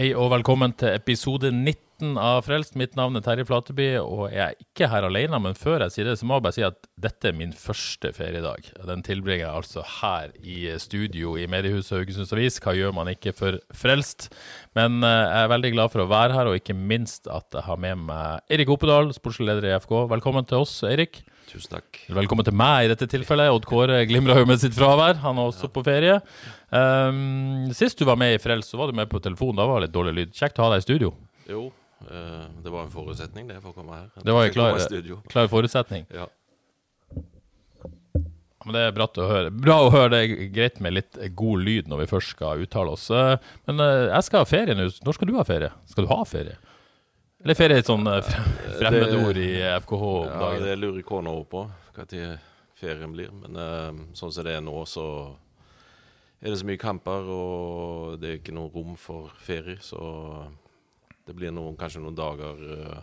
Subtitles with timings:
[0.00, 2.72] Hei og velkommen til episode 19 av Frelst.
[2.80, 5.36] Mitt navn er Terje Flateby, og jeg er ikke her alene.
[5.44, 8.08] Men før jeg sier det, så må jeg bare si at dette er min første
[8.16, 8.70] feriedag.
[8.88, 12.56] Den tilbringer jeg altså her i studio i mediehuset Haugesunds Avis.
[12.64, 14.30] Hva gjør man ikke for Frelst?
[14.78, 17.66] Men eh, jeg er veldig glad for å være her, og ikke minst at jeg
[17.68, 19.92] har med meg Eirik Opedal, sportslig leder i FK.
[20.14, 21.20] Velkommen til oss, Eirik.
[21.50, 22.00] Tusen takk.
[22.14, 23.52] Velkommen til meg i dette tilfellet.
[23.52, 25.20] Odd Kåre glimra jo med sitt fravær.
[25.26, 26.20] Han er også på ferie.
[26.70, 29.56] Um, sist du var med i Frels, så var du med på telefon.
[29.58, 30.34] Da var det litt dårlig lyd.
[30.38, 31.14] Kjekt å ha deg i studio.
[31.50, 31.64] Jo,
[32.06, 34.06] uh, det var en forutsetning det for å komme her.
[34.22, 34.78] Det var en klar,
[35.32, 36.06] klar forutsetning.
[36.14, 36.28] Ja.
[38.60, 39.50] Men det er bra å høre.
[39.50, 40.10] Bra å høre.
[40.12, 43.08] Det er greit med litt god lyd når vi først skal uttale oss.
[43.10, 44.86] Eh, Men eh, jeg skal ha ferie nå.
[45.06, 45.70] Når skal du ha ferie?
[45.90, 46.58] Skal du ha ferie?
[47.40, 49.48] Eller ferie er et sånn fremmedord i
[49.80, 51.62] FKH om ja, det lurer kona over på,
[51.96, 52.34] når
[52.76, 53.30] ferien blir.
[53.32, 53.56] Men
[54.12, 55.06] sånn som det er nå, så
[56.40, 59.80] er det så mye kamper, og det er ikke noe rom for ferie.
[59.84, 60.00] Så
[61.28, 63.02] det blir noen, kanskje noen dager eh,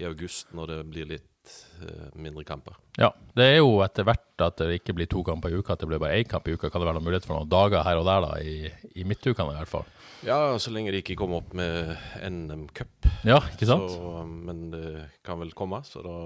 [0.00, 2.78] i august når det blir litt eh, mindre kamper.
[3.00, 5.82] Ja, det er jo etter hvert at det ikke blir to kamper i uka, at
[5.82, 6.70] det blir bare én kamp i uka.
[6.70, 9.52] Kan det være noen mulighet for noen dager her og der, da, i, i midtukene
[9.52, 9.90] i hvert fall?
[10.26, 13.10] Ja, så lenge de ikke kommer opp med NM-cup.
[13.26, 13.90] Ja, ikke sant?
[13.90, 14.86] Så, men det
[15.26, 16.16] kan vel komme, så da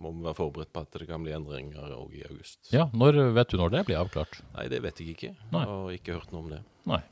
[0.00, 2.60] må vi være forberedt på at det kan bli endringer òg i august.
[2.72, 4.40] Ja, når vet du når det blir avklart?
[4.56, 5.34] Nei, det vet jeg ikke.
[5.52, 5.64] Nei.
[5.66, 6.62] Jeg har ikke hørt noe om det.
[6.90, 7.02] Nei.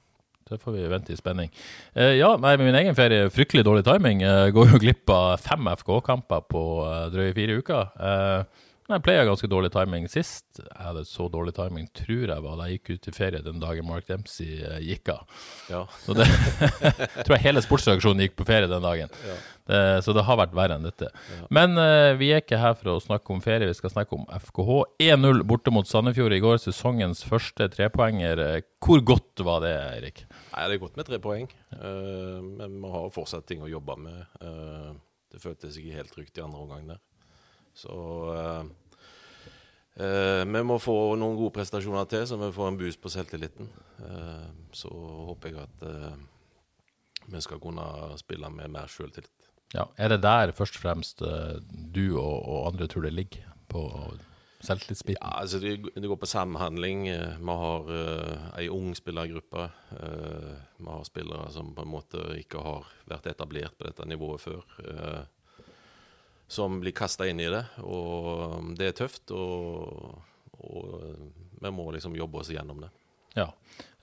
[0.50, 1.52] Det får vi vente i spenning.
[1.94, 4.24] Eh, ja, nei, min egen ferie, fryktelig dårlig timing.
[4.26, 7.92] Eh, går jo glipp av fem FK-kamper på eh, drøye fire uker.
[8.08, 10.08] Eh, jeg pleier ganske dårlig timing.
[10.10, 13.42] Sist jeg hadde så dårlig timing, tror jeg var da jeg gikk ut i ferie
[13.44, 15.44] den dagen Mark Dempsey eh, gikk av.
[15.70, 15.84] Ja.
[16.02, 16.26] Så det
[17.24, 19.12] tror jeg hele sportsreaksjonen gikk på ferie den dagen.
[19.22, 19.36] Det,
[20.02, 21.10] så det har vært verre enn dette.
[21.54, 24.24] Men eh, vi er ikke her for å snakke om ferie, vi skal snakke om
[24.34, 24.78] FKH.
[25.06, 28.42] 1-0 borte mot Sandefjord i går, sesongens første trepoenger.
[28.46, 30.24] Eh, Hvor godt var det, Eirik?
[30.54, 33.96] Nei, det er godt med tre poeng, eh, men vi har fortsatt ting å jobbe
[34.00, 34.20] med.
[34.42, 34.90] Eh,
[35.30, 36.98] det føltes ikke helt trygt i andre omgang der.
[37.78, 37.94] Så
[38.34, 38.64] eh,
[40.02, 43.70] eh, vi må få noen gode prestasjoner til, så vi får en boost på selvtilliten.
[44.02, 44.90] Eh, så
[45.30, 46.18] håper jeg at eh,
[47.30, 47.84] vi skal kunne
[48.18, 49.30] spille med mer selvtillit.
[49.74, 51.60] Ja, Er det der først og fremst eh,
[51.94, 53.84] du og, og andre tror det ligger, på
[54.60, 55.22] selvtillitsbiten?
[55.22, 57.08] Ja, altså det, det går på samhandling.
[57.08, 59.68] Eh, Vi har uh, ei ung spillergruppe.
[59.92, 64.40] Uh, vi har spillere som på en måte ikke har vært etablert på dette nivået
[64.42, 64.66] før.
[64.82, 65.22] Uh,
[66.50, 67.62] som blir kasta inn i det.
[67.86, 69.30] Og um, det er tøft.
[69.30, 70.18] Og,
[70.60, 71.28] og eh,
[71.62, 72.90] vi må liksom jobbe oss igjennom det.
[73.36, 73.48] Ja.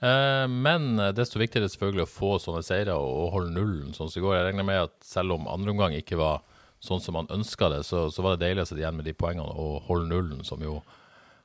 [0.00, 4.26] Eh, men desto viktigere selvfølgelig å få sånne seire og, holde nullen sånn som i
[4.26, 4.38] går.
[4.38, 6.44] Jeg regner med at selv om andre omgang ikke var
[6.80, 9.16] sånn som man ønska det, så, så var det deilig å sitte igjen med de
[9.18, 10.78] poengene og holde nullen, som jo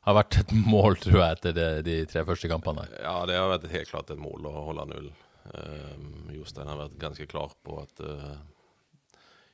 [0.04, 2.88] har vært et mål, tror jeg, etter det, de tre første kampene.
[3.02, 5.12] Ja, det har vært helt klart et mål å holde null.
[5.44, 8.38] Um, Jostein har vært ganske klar på at uh,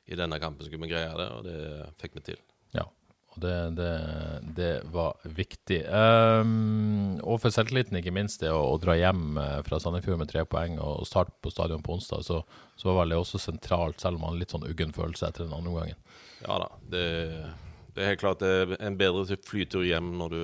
[0.09, 1.59] i denne kampen skulle vi greie det, og det
[2.01, 2.41] fikk vi til.
[2.75, 2.85] Ja,
[3.29, 3.91] og det, det,
[4.57, 5.79] det var viktig.
[5.85, 10.31] Um, og for selvtilliten, ikke minst, det å, å dra hjem eh, fra Sandefjord med
[10.31, 12.41] tre poeng og starte på stadion på onsdag, så,
[12.79, 15.45] så var vel det også sentralt, selv om man har litt sånn uggen følelse etter
[15.45, 16.06] den andre omgangen.
[16.41, 16.69] Ja da.
[16.91, 17.06] Det,
[17.95, 20.44] det er helt klart det er en bedre flytur hjem når du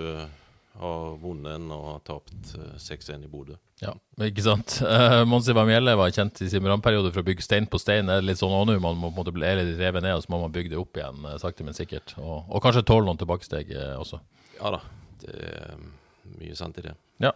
[0.79, 3.57] har vunnet enn å ha tapt eh, 6-1 i Bodø.
[3.84, 3.91] Ja,
[4.24, 4.78] ikke sant.
[4.80, 8.08] Uh, Monsi Vamielle var kjent i sin brannperiode for å bygge stein på stein.
[8.08, 8.78] Er det litt sånn også nå?
[8.80, 10.80] Man må på en måte bli litt revet ned, og så må man bygge det
[10.80, 12.16] opp igjen, eh, sakte, men sikkert.
[12.22, 14.22] Og, og kanskje tåle noen tilbakesteg eh, også.
[14.62, 14.81] Ja da.
[15.19, 15.75] Det er
[16.39, 16.95] mye sant i det.
[17.24, 17.31] Ja.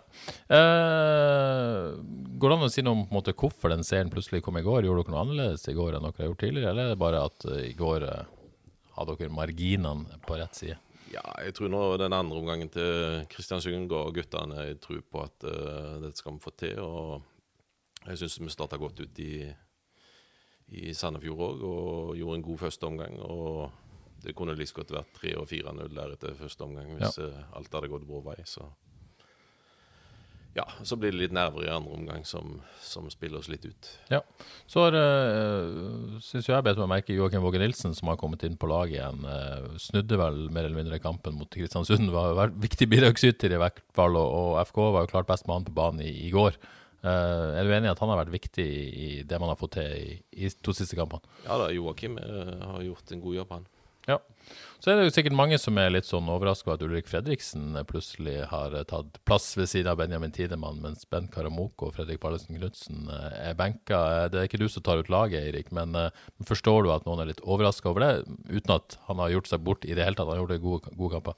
[0.52, 2.00] Uh,
[2.40, 4.88] går det an å si noe om måte, hvorfor den serien plutselig kom i går?
[4.88, 7.24] Gjorde dere noe annerledes i går enn dere har gjort tidligere, eller er det bare
[7.28, 8.22] at uh, i går uh,
[8.96, 10.80] hadde dere marginene på rett side?
[11.10, 15.46] Ja, jeg tror nå den andre omgangen til Kristiansund går guttene jeg tror på at
[15.48, 16.80] uh, dette skal vi få til.
[16.84, 17.24] Og
[18.06, 19.48] jeg syns vi starta godt ut i,
[20.78, 23.18] i Sandefjord òg og gjorde en god første omgang.
[23.26, 23.72] Og
[24.24, 27.74] det kunne like godt vært 3 og 4-0 der etter første omgang hvis eh, alt
[27.74, 28.38] hadde gått vår vei.
[28.46, 28.68] Så
[30.58, 33.90] Ja, så blir det litt nerver i andre omgang som, som spiller oss litt ut.
[34.10, 34.20] Ja.
[34.70, 38.70] Så uh, syns jeg bet meg merke Joakim Våge Nilsen, som har kommet inn på
[38.72, 39.22] laget igjen.
[39.24, 42.10] Uh, snudde vel mer eller mindre kampen mot Kristiansund.
[42.14, 45.60] Var, en viktig bidragsyter i hvert fall, og, og, FK var jo klart best med
[45.60, 46.58] han på banen i, i går.
[47.06, 49.78] Uh, er du enig i at han har vært viktig i, det man har fått
[49.78, 51.24] til i, i to siste kampene?
[51.46, 53.70] Ja da, Joakim har gjort en god jobb, han.
[54.10, 54.18] Ja.
[54.80, 58.38] Så er det jo sikkert mange som er litt sånn overraska at Ulrik Fredriksen plutselig
[58.50, 62.58] har eh, tatt plass ved siden av Benjamin Tidemann, mens Ben Karamoko og Fredrik Pallesen
[62.58, 64.30] Knutsen eh, er benka.
[64.32, 65.98] Det er ikke du som tar ut laget, Eirik, men
[66.48, 68.14] forstår du at noen er litt overraska over det,
[68.50, 70.32] uten at han har gjort seg bort i det hele tatt?
[70.32, 71.38] Han gjort gode, gode kamper.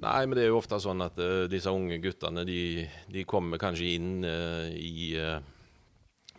[0.00, 3.60] Nei, men det er jo ofte sånn at uh, disse unge guttene de, de kommer
[3.60, 5.42] kanskje inn uh, i uh,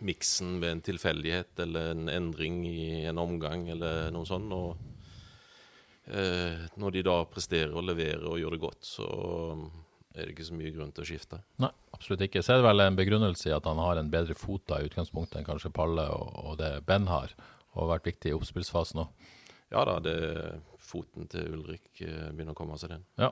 [0.02, 4.52] miksen ved en tilfeldighet eller en endring i en omgang eller noe sånt.
[4.54, 4.91] og eh,
[6.12, 9.08] når de da presterer og leverer og gjør det godt, så
[10.12, 11.40] er det ikke så mye grunn til å skifte.
[11.64, 12.44] Nei, absolutt ikke.
[12.44, 14.90] Så er det vel en begrunnelse i at han har en bedre fot da i
[14.90, 17.32] utgangspunktet enn kanskje Palle og, og det Ben har,
[17.72, 19.30] og har vært viktig i oppspillsfasen òg.
[19.72, 20.18] Ja da, det
[20.84, 23.06] foten til Ulrik eh, begynner å komme seg inn.
[23.22, 23.30] Ja.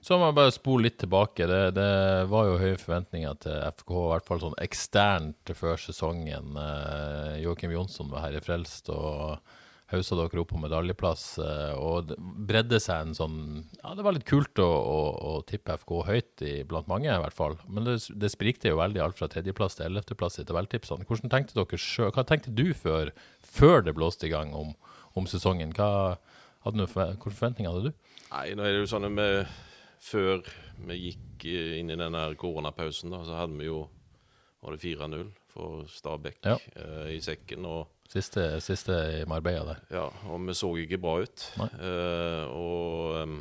[0.00, 1.44] Så må jeg bare spole litt tilbake.
[1.50, 1.90] Det, det,
[2.32, 6.56] var jo høye forventninger til FK, i hvert fall sånn eksternt før sesongen.
[6.62, 8.88] Eh, Joakim Jonsson var her i Frelst.
[8.88, 9.36] og
[9.92, 11.24] hausa dere opp på medaljeplass.
[11.42, 13.38] Eh, og det bredde seg en sånn
[13.78, 17.22] Ja, det var litt kult å, å, å tippe FK høyt i, blant mange, i
[17.22, 17.58] hvert fall.
[17.68, 21.06] Men det, det sprikte jo veldig, alt fra tredjeplass til ellevteplass i tabelltipsene.
[21.08, 22.12] Hvordan tenkte dere sjøl?
[22.14, 24.74] Hva tenkte du før, før det blåste i gang om,
[25.18, 25.74] om sesongen?
[25.76, 26.16] Hva,
[26.66, 28.14] hadde du, hvilke forventninger hadde du?
[28.32, 29.28] Nei, nå er det jo sånn at vi,
[30.02, 30.48] før
[30.88, 33.84] vi gikk inn i denne koronapausen, da, så hadde vi jo
[34.64, 36.56] var det 4-0 for Stabæk ja.
[36.80, 37.68] uh, i sekken.
[37.70, 39.82] og Siste, siste i Marbella der.
[39.90, 41.46] Ja, og vi så ikke bra ut.
[41.58, 43.38] Uh, og um,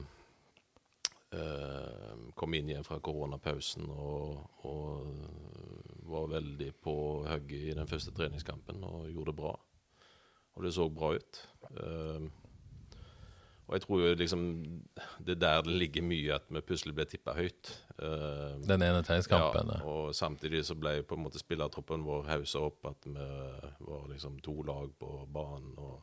[1.35, 6.95] uh, kom inn igjen fra koronapausen og, og var veldig på
[7.27, 9.53] hugget i den første treningskampen og gjorde det bra.
[10.55, 11.41] Og det så bra ut.
[11.69, 12.27] Uh,
[13.65, 14.41] og jeg tror jo liksom
[15.25, 17.71] det er der det ligger mye, at vi plutselig ble tippa høyt.
[17.97, 19.71] Uh, Den ene treningskampen?
[19.73, 23.25] Ja, og samtidig så ble på en måte spillertroppen vår haussa opp, at vi
[23.87, 25.73] var liksom to lag på banen.
[25.81, 25.97] Og,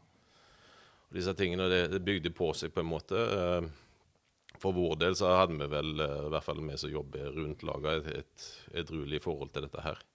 [1.07, 3.15] og disse tingene, det, det, bygde på seg på en måte.
[3.31, 7.31] Uh, for vår del så hadde vi vel, uh, i hvert fall vi som jobber
[7.39, 8.49] rundt laget, et,
[8.83, 10.09] edruelig forhold til dette her.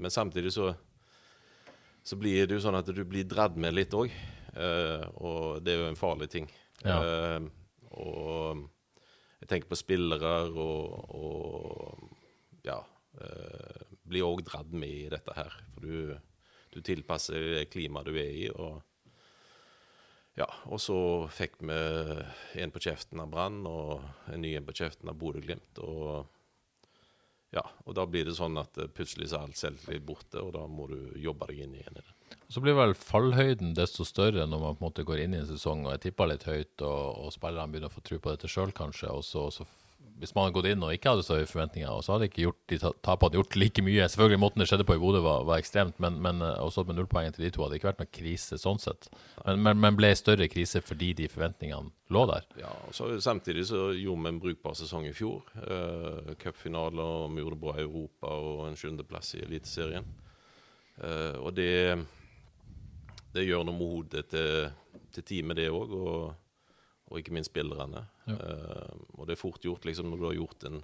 [0.00, 0.70] men samtidig så,
[2.02, 4.08] så blir det jo sånn at du blir dratt med litt òg.
[4.54, 6.48] Uh, og det er jo en farlig ting.
[6.84, 6.98] Ja.
[7.00, 7.48] Uh,
[7.94, 8.64] og
[9.40, 15.54] jeg tenker på spillere og, og ja uh, Blir òg dratt med i dette her.
[15.74, 16.16] For du,
[16.74, 18.48] du tilpasser det klimaet du er i.
[18.52, 18.82] og
[20.34, 20.96] ja, og så
[21.30, 21.76] fikk vi
[22.60, 24.02] en på kjeften av Brann og
[24.34, 25.78] en ny en på kjeften av Bodø-Glimt.
[25.78, 26.26] Og
[27.54, 30.64] ja, og da blir det sånn at plutselig så er alt selvtillit borte, og da
[30.66, 32.38] må du jobbe deg inn igjen i det.
[32.50, 35.48] Så blir vel fallhøyden desto større når man på en måte går inn i en
[35.48, 38.50] sesong og jeg tipper litt høyt, og, og spillerne begynner å få tro på dette
[38.50, 39.12] sjøl, kanskje.
[39.14, 39.66] og så, så
[40.20, 42.44] hvis man hadde gått inn og ikke hadde så høye forventninger, og så hadde ikke
[42.44, 45.62] gjort, de tapene gjort like mye Selvfølgelig måten det skjedde på i Bodø var, var,
[45.62, 48.58] ekstremt, men, men eh, også med nullpoeng til de to hadde ikke vært noen krise
[48.60, 49.08] sånn sett.
[49.44, 52.46] Men, men, men, ble større krise fordi de forventningene lå der.
[52.62, 55.42] Ja, så Samtidig så gjorde vi en brukbar sesong i fjor.
[55.58, 60.06] Uh, Cupfinaler, vi gjorde det bra i Europa og en sjuendeplass i Eliteserien.
[61.00, 61.74] Uh, og det
[63.34, 64.68] det gjør noe med hodet til,
[65.14, 66.43] til teamet, det òg, og,
[67.14, 68.04] og, ikke minst spillerne.
[68.26, 68.34] Ja.
[68.34, 70.82] Uh, og det er fort gjort liksom, når du har gjort en,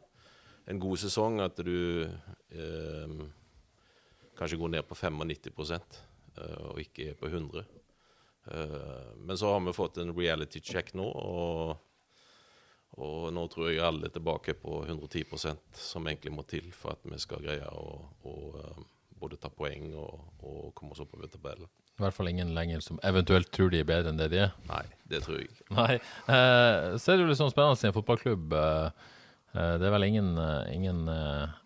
[0.71, 3.21] en god sesong, at du uh,
[4.39, 5.77] kanskje går ned på 95 uh,
[6.39, 7.67] eh, og ikke er på 100
[9.21, 11.75] Men så har vi fått en reality check nå, og,
[13.05, 17.05] og nå tror jeg alle er tilbake på 110% som egentlig må til for at
[17.05, 18.35] vi skal greie å, å
[19.21, 21.71] både ta poeng og, og komme oss oppover tabellen.
[22.01, 24.53] I hvert fall ingen lenger som eventuelt tror de er bedre enn det de er.
[24.71, 25.67] Nei, det tror jeg ikke.
[25.77, 25.97] Nei.
[26.33, 28.55] Eh, så er det jo litt sånn spennende i en fotballklubb.
[28.57, 29.09] Eh,
[29.53, 31.59] eh, det er vel ingen, eh, ingen eh,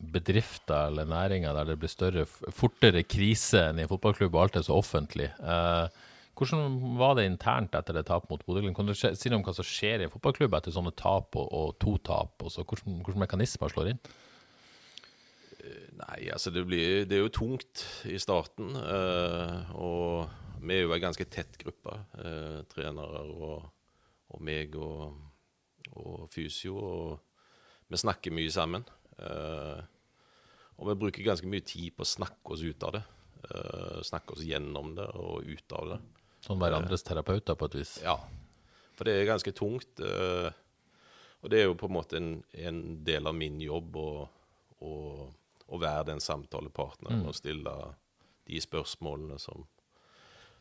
[0.00, 2.24] bedrifter eller næringer der det blir større,
[2.56, 5.28] fortere krise enn i en fotballklubb, og alt er så offentlig.
[5.28, 6.08] Eh,
[6.40, 8.78] hvordan var det internt etter det tapet mot Bodø-Glimt?
[8.78, 11.50] Kan du si noe om hva som skjer i en fotballklubb etter sånne tap og,
[11.52, 12.40] og to tap?
[12.40, 14.00] Og så, hvordan, hvordan mekanismer slår inn?
[16.00, 18.72] Nei, altså det, blir, det er jo tungt i starten.
[18.78, 21.96] Eh, og vi er jo en ganske tett gruppe.
[22.22, 23.68] Eh, trenere og,
[24.32, 25.18] og meg og,
[25.92, 26.76] og, fysio.
[26.76, 28.86] Og vi snakker mye sammen.
[29.18, 29.80] Eh,
[30.80, 33.04] og vi bruker ganske mye tid på å snakke oss ut av det.
[33.50, 36.00] Eh, snakke oss gjennom det og ut av det.
[36.44, 37.98] Sånn hverandres terapeuter, på et vis?
[38.04, 38.16] Ja.
[38.96, 40.00] For det er ganske tungt.
[40.00, 40.48] Eh,
[41.40, 44.40] og det er jo på en måte en, en del av min jobb og,
[44.84, 44.92] å,
[45.70, 47.74] å være den samtalepartneren og stille
[48.50, 49.66] de spørsmålene som,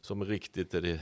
[0.05, 0.93] som er riktig til de,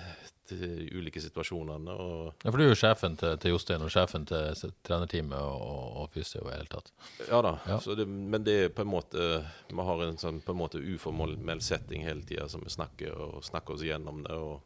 [0.48, 1.96] til de ulike situasjonene.
[2.44, 6.16] Ja, for du er jo sjefen til, til Jostein og sjefen til trenerteamet og, og
[6.16, 6.94] fysio i det hele tatt.
[7.28, 7.82] ja da, Ja.
[7.84, 9.28] Så det, men det er på en måte
[9.68, 13.44] Vi har en sånn på en måte uformell setting hele tida, som vi snakker og
[13.46, 14.64] snakker oss gjennom det og,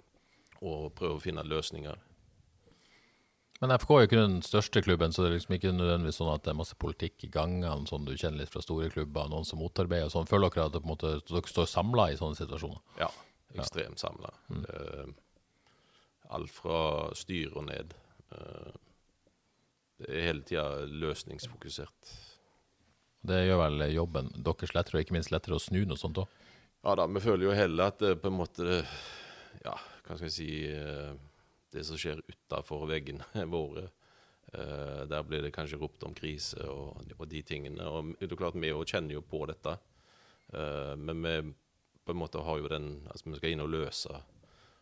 [0.62, 1.98] og prøver å finne løsninger.
[3.62, 6.32] Men FK er jo ikke den største klubben, så det er liksom ikke nødvendigvis sånn
[6.34, 9.46] at det er masse politikk i gangene, sånn du kjenner litt fra store klubber, noen
[9.46, 10.30] som motarbeider og sånn.
[10.30, 12.82] Føler dere at måte, dere står samla i sånne situasjoner?
[12.98, 13.12] Ja,
[13.54, 14.34] ekstremt samla.
[16.32, 16.80] Alt fra
[17.20, 17.94] styr og ned.
[18.34, 18.72] Uh,
[20.02, 22.14] Det er hele tida løsningsfokusert.
[23.22, 26.32] Det gjør vel jobben deres lettere, og ikke minst lettere å snu noe sånt òg.
[26.82, 28.80] Ja da, vi føler jo heller at det på en måte
[29.62, 29.76] Ja,
[30.08, 31.12] hva skal jeg si eh,
[31.72, 33.90] Det som skjer utafor veggene våre,
[34.52, 37.86] Uh, der blir det kanskje ropt om krise og, og de tingene.
[37.88, 39.78] Og det er klart vi òg kjenner jo på dette,
[40.52, 41.54] Uh, men vi
[42.04, 44.18] på en måte har jo den Altså vi skal inn og løse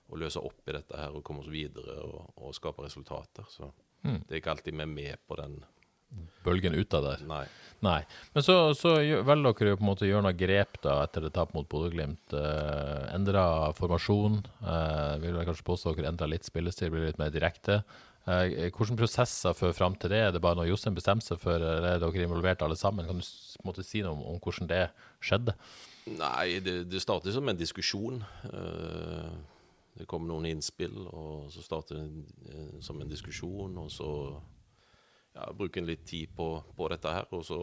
[0.09, 3.45] og løse opp i dette her og komme oss videre og, og skape resultater.
[3.53, 3.67] Så
[4.01, 5.59] det er ikke alltid vi er med på den.
[6.45, 7.23] Bølgen ut av der.
[7.29, 7.45] Nei.
[7.85, 7.99] Nei.
[8.35, 11.31] Men så, så velger dere på en måte å gjøre noe grep da etter det
[11.35, 12.35] tap mot Bodø-Glimt.
[12.35, 14.41] Eh, endra formasjon.
[14.59, 17.81] Eh, vil jeg kanskje påstå dere endra litt spillestil, blir litt mer direkte.
[18.29, 20.19] Eh, hvilke prosesser fører fram til det?
[20.25, 23.07] Er det bare noe Jostein bestemmer seg for, eller er dere involvert alle sammen?
[23.07, 24.83] Kan du måte si noe om, om hvordan det
[25.23, 25.55] skjedde?
[26.19, 28.19] Nei, det, det startet som en diskusjon.
[28.49, 29.31] Eh,
[29.99, 33.77] det kom noen innspill, og så startet det eh, som en diskusjon.
[33.81, 34.11] Og så
[35.35, 37.59] ja, bruker litt tid på, på dette her, og så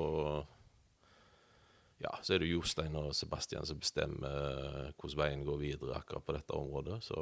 [1.99, 6.27] ja, så er det Jostein og Sebastian som bestemmer eh, hvordan veien går videre akkurat
[6.27, 6.99] på dette området.
[7.07, 7.21] Så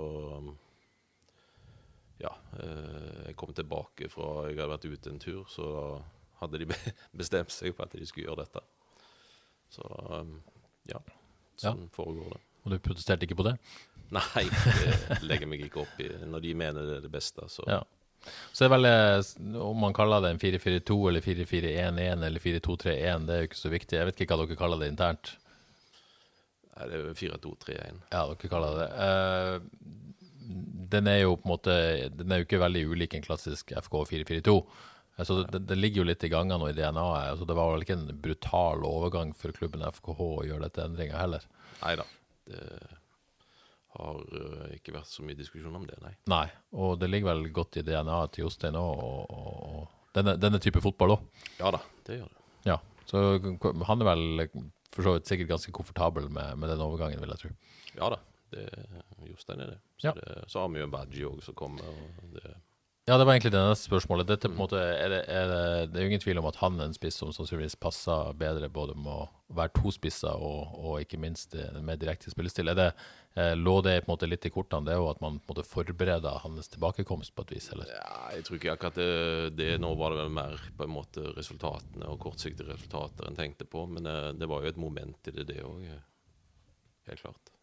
[2.19, 5.69] ja, eh, jeg kom tilbake fra Jeg hadde vært ute en tur, så
[6.41, 6.69] hadde de
[7.21, 8.65] bestemt seg for at de skulle gjøre dette.
[9.75, 10.37] Så um,
[10.91, 11.01] ja,
[11.59, 12.43] sånn foregår det.
[12.65, 13.57] Og du protesterte ikke på det?
[14.15, 16.09] Nei, det legger meg ikke opp i.
[16.29, 17.83] Når de mener det er det beste, så Ja.
[18.55, 18.99] Så er vel det,
[19.61, 23.73] om man kaller det en 4-4-2 eller 4-4-1-1 eller 4-2-3-1, det er jo ikke så
[23.73, 23.99] viktig.
[23.99, 25.35] Jeg vet ikke hva dere kaller det internt.
[26.75, 28.01] Nei, det er 4-2-3-1.
[28.15, 29.05] Ja, dere kaller det det.
[29.05, 30.01] Uh,
[30.95, 31.75] den er jo på en måte
[32.13, 34.59] Den er jo ikke veldig ulik en klassisk FK 4-4-2.
[35.17, 37.31] Altså, det, det ligger jo litt i gangene og i DNA-et.
[37.31, 41.21] Altså, det var vel ikke en brutal overgang for klubben FKH å gjøre dette endringa
[41.21, 41.47] heller.
[41.85, 42.07] Nei da.
[42.51, 42.61] Det
[43.95, 46.13] har øh, ikke vært så mye diskusjon om det, nei.
[46.31, 50.37] Nei, og det ligger vel godt i DNA-et til Jostein òg, og, og, og denne,
[50.41, 51.25] denne type fotball òg.
[51.61, 52.43] Ja da, det gjør det.
[52.71, 52.79] Ja.
[53.07, 53.23] Så
[53.87, 54.47] han er vel
[54.95, 57.51] for så vidt sikkert ganske komfortabel med, med den overgangen, vil jeg tro.
[57.99, 58.21] Ja da.
[58.55, 58.69] Det,
[59.27, 59.81] Jostein er det.
[59.99, 60.13] Så, Ja.
[60.19, 61.83] det, så har vi jo en badge òg som kommer.
[62.23, 62.53] Og det,
[63.05, 64.31] Ja, det var egentlig det neste spørsmålet.
[64.31, 66.89] Dette måte, er det, er det, det er jo ingen tvil om at han er
[66.89, 69.27] en spiss som sannsynligvis passer bedre både med å
[69.59, 72.73] være spisser og, og ikke minst eh, med direkte spillestil.
[72.73, 72.87] Er det,
[73.37, 75.53] eh, lå det på en måte litt i kortene, det òg, at man på en
[75.53, 77.69] måte forbereder hans tilbakekomst på et vis?
[77.77, 77.93] eller?
[77.93, 79.11] ja, jeg tror ikke akkurat det,
[79.61, 83.69] det Nå var det vel mer på en måte resultatene og kortsiktige resultater en tenkte
[83.69, 85.85] på, men det, det var jo et moment i det, det òg.
[87.11, 87.54] Helt klart.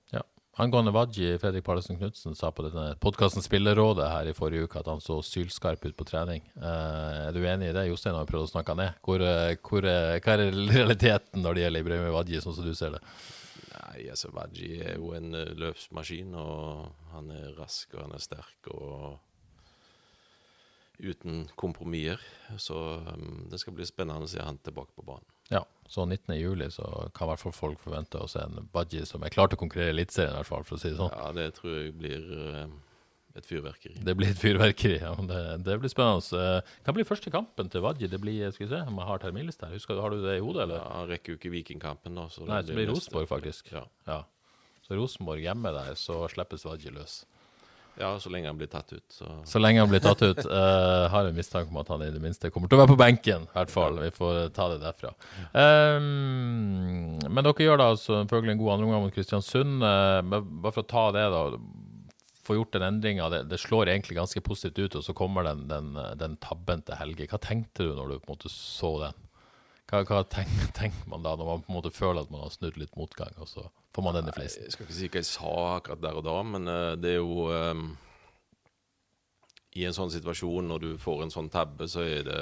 [0.60, 4.90] Angående Wadji, Fredrik Pallesen Knutsen sa på denne podkasten Spillerådet her i forrige uke at
[4.92, 6.44] han så sylskarp ut på trening.
[6.60, 7.86] Uh, er du enig i det?
[7.88, 8.98] Jostein har prøvd å snakke ned.
[9.06, 12.76] Hvor, eh, hvor, eh, hva er realiteten når det gjelder Ibrahim Wadji, sånn som du
[12.76, 13.02] ser det?
[13.72, 15.32] Nei, altså Wadji er jo en
[15.62, 19.22] løpsmaskin, og han er rask og han er sterk og
[21.00, 22.20] uten kompromisser.
[22.60, 22.76] Så
[23.08, 25.28] um, det skal bli spennende å se han tilbake på banen.
[25.52, 26.36] Ja, så 19.
[26.40, 29.50] juli så kan i hvert fall folk forvente å se en Wadji som er klar
[29.52, 31.12] til å konkurrere i Eliteserien, i hvert fall, for å si det sånn.
[31.12, 32.70] Ja, det tror jeg blir eh,
[33.36, 33.98] et fyrverkeri.
[34.08, 34.98] Det blir et fyrverkeri.
[35.04, 36.40] Ja, det, det blir spennende.
[36.40, 38.08] Eh, Hva blir første kampen til Wadji?
[38.12, 39.76] Det blir, skal vi se, om jeg har terminliste her.
[39.76, 40.88] Husker, har du det i hodet, Ja, eller?
[40.96, 42.30] han rekker jo ikke Vikingkampen, da.
[42.32, 42.88] Så Nei, det blir.
[42.92, 43.72] Rosenborg, faktisk.
[43.76, 43.84] Ja.
[44.08, 44.22] Ja.
[44.88, 47.22] Så Rosenborg hjemme der, så slippes Wadji løs.
[48.00, 49.06] Ja, så lenge han blir tatt ut.
[49.10, 50.40] Så Så lenge han blir tatt ut.
[50.46, 53.00] Uh, har en mistanke om at han i det minste kommer til å være på
[53.02, 54.00] benken, i hvert fall.
[54.02, 55.14] Vi får ta det derfra.
[55.52, 59.84] Um, men dere gjør da altså selvfølgelig en god andreomgang mot Kristiansund.
[59.84, 61.46] Uh, bare for å ta det, da.
[62.42, 63.30] Få gjort den endringa.
[63.30, 66.98] Det, det slår egentlig ganske positivt ut, og så kommer den, den, den tabben til
[66.98, 67.30] Helge.
[67.30, 69.28] Hva tenkte du når du på en måte så den?
[69.92, 72.54] Hva, hva tenker, tenker man da, når man på en måte føler at man har
[72.54, 74.64] snudd litt motgang, og så får man den i fleisen?
[74.64, 77.20] Jeg skal ikke si hva jeg sa akkurat der og da, men eh, det er
[77.20, 77.90] jo um,
[79.76, 82.40] I en sånn situasjon, når du får en sånn tabbe, så er det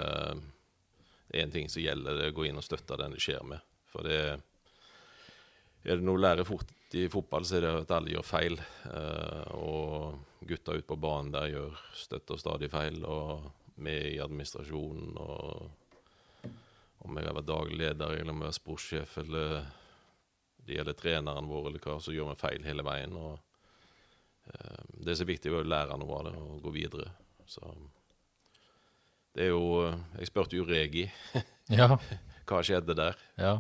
[1.42, 2.18] én ting som gjelder.
[2.18, 3.66] Det er å gå inn og støtte den det skjer med.
[3.90, 8.14] For det er det noe å lære fort i fotball, så er det at alle
[8.14, 8.58] gjør feil.
[8.90, 13.02] Eh, og gutta ute på banen der gjør støtt og stadig feil.
[13.06, 15.18] Og med i administrasjonen.
[15.18, 15.79] og
[17.06, 19.54] Om jeg har vært daglig leder eller om jeg er sportssjef eller
[20.68, 23.16] det gjelder treneren vår, eller hva, så gjør vi feil hele veien.
[23.18, 23.40] og
[24.52, 27.08] eh, Det som er viktig, er å lære noe av det og gå videre.
[27.50, 27.64] Så
[29.34, 29.64] det er jo
[30.20, 31.08] Jeg spurte jo Regi
[31.80, 31.96] Ja.
[32.50, 33.18] hva skjedde der.
[33.38, 33.60] ja.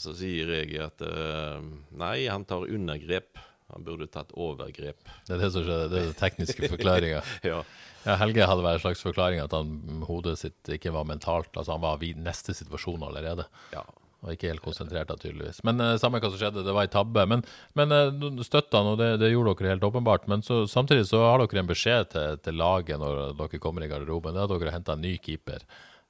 [0.00, 1.60] Så sier Regi at eh,
[2.00, 3.36] nei, han tar undergrep.
[3.74, 5.08] Han burde tatt overgrep.
[5.26, 5.90] Det er det som skjedde.
[5.90, 7.20] Det er den tekniske forklaringa.
[7.46, 7.60] Ja,
[8.06, 11.50] Ja, Helge hadde vært en slags forklaring at han, hodet sitt ikke var mentalt.
[11.56, 13.48] Altså han var i neste situasjon allerede.
[13.74, 13.84] ja.
[14.24, 15.60] Og ikke helt konsentrert, da, tydeligvis.
[15.68, 17.26] Men uh, samme hva som skjedde, det var ei tabbe.
[17.28, 17.42] Men,
[17.78, 20.24] men uh, støtta han, og det, det gjorde dere helt åpenbart.
[20.32, 23.90] Men så, samtidig så har dere en beskjed til, til laget når dere kommer i
[23.92, 24.34] garderoben.
[24.34, 25.62] Det er at dere har henta en ny keeper.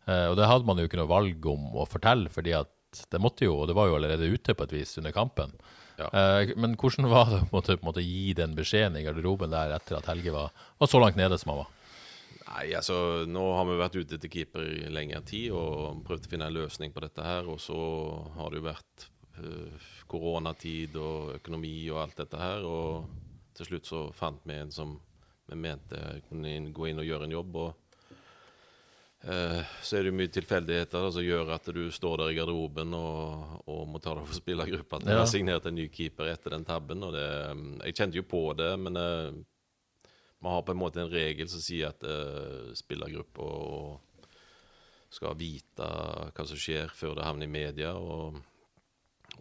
[0.06, 3.20] Uh, og det hadde man jo ikke noe valg om å fortelle, fordi at det
[3.20, 5.52] måtte jo, og det var jo allerede ute på et vis under kampen.
[5.96, 6.10] Ja.
[6.12, 9.74] Eh, men hvordan var det å på en måte, gi den beskjeden i garderoben der
[9.76, 11.72] etter at Helge var, var så langt nede som han var?
[12.46, 16.32] Nei, altså, nå har vi vært ute etter keeper i lengre tid og prøvd å
[16.32, 17.48] finne en løsning på dette her.
[17.50, 17.76] Og så
[18.36, 19.06] har det jo vært
[19.40, 22.62] uh, koronatid og økonomi og alt dette her.
[22.64, 24.94] Og til slutt så fant vi en som
[25.50, 25.98] vi mente
[26.28, 27.58] kunne gå inn og gjøre en jobb.
[27.64, 27.85] og
[29.26, 33.80] så er det mye tilfeldigheter som gjør at du står der i garderoben og, og
[33.90, 35.00] må ta deg for spillergruppa.
[35.00, 35.18] At vi Ja.
[35.24, 37.00] har signert en ny keeper etter den tabben.
[37.00, 37.26] det,
[37.88, 39.32] Jeg kjente jo på det, men uh,
[40.40, 43.50] man har på en måte en regel som sier at uh, spillergruppa
[45.10, 45.90] skal vite
[46.36, 48.36] hva som skjer før det havner i media, og,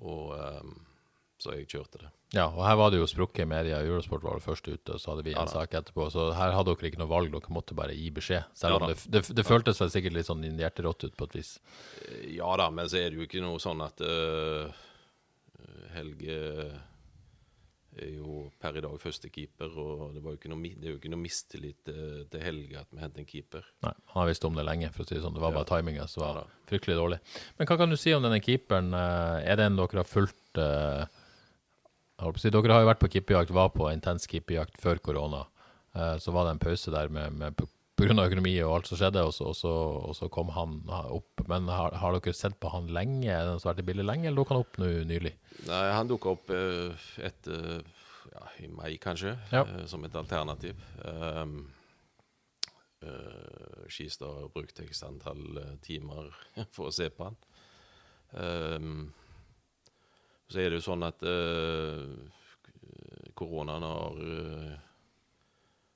[0.01, 0.75] og um,
[1.37, 2.14] så jeg kjørte det.
[2.33, 3.77] Ja, og her var det jo sprukket i media.
[3.85, 6.07] Eurosport var det først ute, og så hadde vi en Ja sak etterpå.
[6.11, 8.43] Så her hadde dere ikke noe valg, dere måtte bare gi beskjed.
[8.57, 8.93] Selv Ja om da.
[8.93, 11.53] det, det, det føltes vel sikkert litt sånn hjerterått ut på et vis.
[12.09, 14.73] Eh, Ja da, men så er det jo ikke noe sånn at uh,
[15.95, 16.35] Helge
[17.95, 20.99] er jo per i dag førstekeeper, og det, var jo ikke noe, det er jo
[20.99, 23.69] ikke noe mistillit til, til Helge at vi henter en keeper.
[23.85, 25.37] Nei, han har visst om det lenge, for å si det sånn.
[25.37, 25.61] Det var Ja.
[25.61, 27.21] bare timinga som Ja var ja, fryktelig dårlig.
[27.55, 28.91] Men hva kan du si om denne keeperen?
[28.91, 32.83] Eh, Er det en dere har fulgt eh, jeg holdt på å si, Dere har
[32.85, 35.45] jo vært på kippejakt, var på intens kippejakt før korona.
[35.95, 37.55] Eh, Så var det en pause der med, med
[37.97, 38.25] pga.
[38.25, 39.73] økonomi og alt som skjedde, og så, og så,
[40.09, 41.43] og så kom han opp.
[41.47, 43.27] Men har, har dere sett på han lenge?
[43.27, 45.33] Er det han vært i bildet lenge, eller dukket han opp nå nylig?
[45.67, 47.83] Nei, han dukka opp eh, etter
[48.31, 49.63] ja, i mai, kanskje, Ja.
[49.65, 50.75] eh, som et alternativ.
[51.03, 51.67] Um,
[53.03, 56.31] uh, Skistad brukte brukt x antall eh, timer
[56.75, 57.35] for å se på han.
[58.35, 59.13] Um,
[60.51, 62.01] så er det jo sånn at eh,
[63.37, 64.75] koronaen har eh,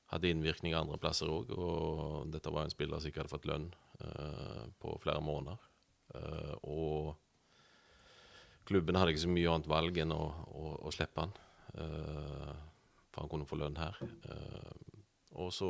[0.10, 1.52] hatt innvirkning andre plasser òg.
[1.54, 3.68] Og dette var en spiller som ikke hadde fått lønn
[4.02, 5.68] uh, på flere måneder.
[6.16, 7.12] Uh, og
[8.66, 11.36] klubben hadde ikke så mye annet valg enn å, å, å slippe han.
[11.78, 12.56] Uh,
[13.14, 14.02] for han kunne få lønn her.
[15.38, 15.70] Og så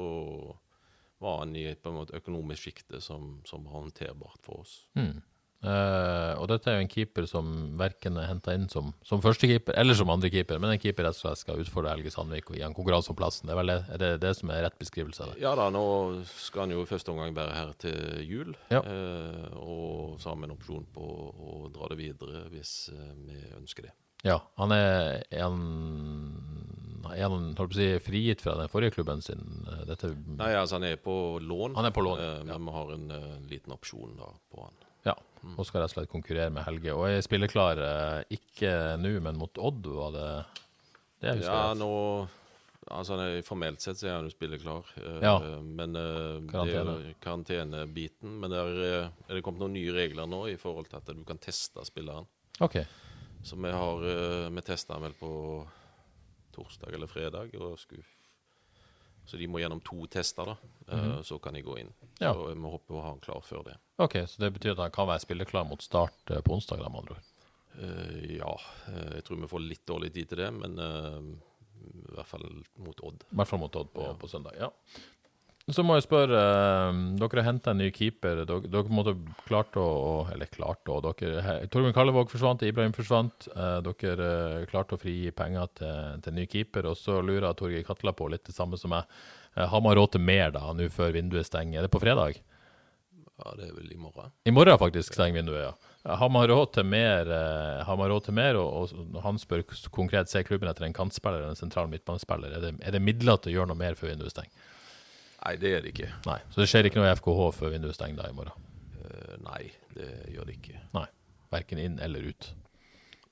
[1.19, 4.75] var han i et måte økonomisk sjikte som, som var håndterbart for oss.
[4.95, 5.19] Mm.
[5.59, 7.47] Eh, og dette er jo en keeper som
[7.79, 11.59] verken er henta inn som, som førstekeeper eller som andrekeeper, men en keeper som skal
[11.59, 13.49] utfordre Helge Sandvik og gi han konkurranse om plassen.
[13.49, 15.41] Det er vel det, er det, det som er rett beskrivelse av det?
[15.43, 15.83] Ja da, nå
[16.31, 18.55] skal han jo i første omgang være her til jul.
[18.71, 18.79] Ja.
[18.87, 23.43] Uh, og så har vi en opsjon på å dra det videre hvis uh, vi
[23.59, 23.95] ønsker det.
[24.23, 25.59] Ja, han er, en,
[27.03, 29.43] han, er han holdt på å si, frigitt fra den forrige klubben sin?
[29.87, 31.75] Dette, Nei, altså han er på lån.
[31.79, 32.47] Han er på lån, ja.
[32.47, 33.09] men vi har en
[33.51, 34.85] liten opsjon da på han.
[35.05, 35.13] Ja,
[35.57, 36.93] og skal rett og slett konkurrere med Helge.
[36.95, 40.43] Og er spilleklar, eh, ikke nå, men mot Odd, var det det?
[41.29, 42.27] Jeg husker Ja, nå
[42.89, 45.35] altså Formelt sett så er han jo spilleklar, eh, Ja.
[45.62, 47.13] men eh, Karantene.
[47.21, 48.39] karantenebiten.
[48.39, 48.65] Men der
[49.29, 52.25] er det kommet noen nye regler nå i forhold til at du kan teste spilleren.
[52.59, 52.85] Ok,
[53.43, 55.65] Så vi har Vi testa vel på
[56.51, 57.53] torsdag eller fredag.
[57.62, 58.03] Og skulle,
[59.29, 60.55] så de må gjennom to tester, da.
[60.89, 61.91] eh, Så kan de gå inn.
[62.17, 62.33] Så Ja.
[62.33, 63.75] Vi håper å ha han klar før det.
[64.01, 66.89] ok, så det betyr at han kan være spilleklar mot start eh, på onsdag, da,
[66.89, 67.35] med andre ord.
[67.79, 68.49] Uh, ja,
[69.13, 71.21] jeg tror vi får litt dårlig tid til det, men uh,
[71.79, 72.43] i hvert fall
[72.83, 73.23] mot Odd.
[73.31, 74.57] I hvert fall mot Odd på, på søndag.
[74.59, 74.67] ja.
[75.69, 78.41] Så må jeg spørre, eh, dere har henta en ny keeper.
[78.49, 79.13] Dere, dere måtte
[79.45, 83.47] klart å Eller klart å dere, Tormund Kallevåg forsvant, Ibrahim forsvant.
[83.55, 84.29] eh, dere
[84.62, 86.89] eh, klarte å frigi penger til, til ny keeper.
[86.89, 89.05] Og så lurer Torgeir Katla på litt det samme som meg.
[89.55, 91.79] Har man råd til mer da, nå før vinduet stenger?
[91.79, 92.39] Er det på fredag?
[93.39, 94.32] Ja, det er vel i morgen.
[94.45, 96.15] I morgen faktisk stenger vinduet, ja.
[96.15, 97.27] Har man råd til mer,
[97.84, 101.41] har man råd til mer og, og han spør konkret ser klubben etter en kantspiller
[101.41, 104.13] eller en sentral midtbanespiller, er det, er det midler til å gjøre noe mer før
[104.13, 104.69] vinduet stenger?
[105.39, 106.10] Nei, det er det ikke.
[106.28, 108.67] Nei, så det skjer ikke noe i FKH før vinduet stenger da i morgen?
[108.99, 109.62] Uh, nei,
[109.95, 110.82] det gjør det ikke.
[110.97, 111.06] Nei,
[111.54, 112.49] hverken inn eller ut.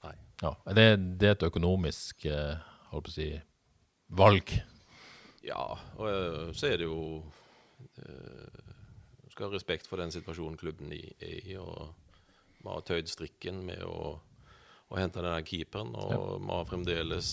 [0.05, 0.13] Nei.
[0.43, 0.85] Ja, det,
[1.19, 2.55] det er et økonomisk, uh,
[2.93, 3.27] holdt på å si,
[4.15, 4.53] valg?
[5.43, 5.65] Ja,
[5.99, 7.01] og uh, så er det jo
[7.97, 11.57] du skal ha respekt for den situasjonen klubben er i.
[11.59, 11.91] og
[12.61, 14.15] Vi har tøyd strikken med å,
[14.89, 15.91] å hente denne keeperen.
[15.93, 17.31] Og vi har fremdeles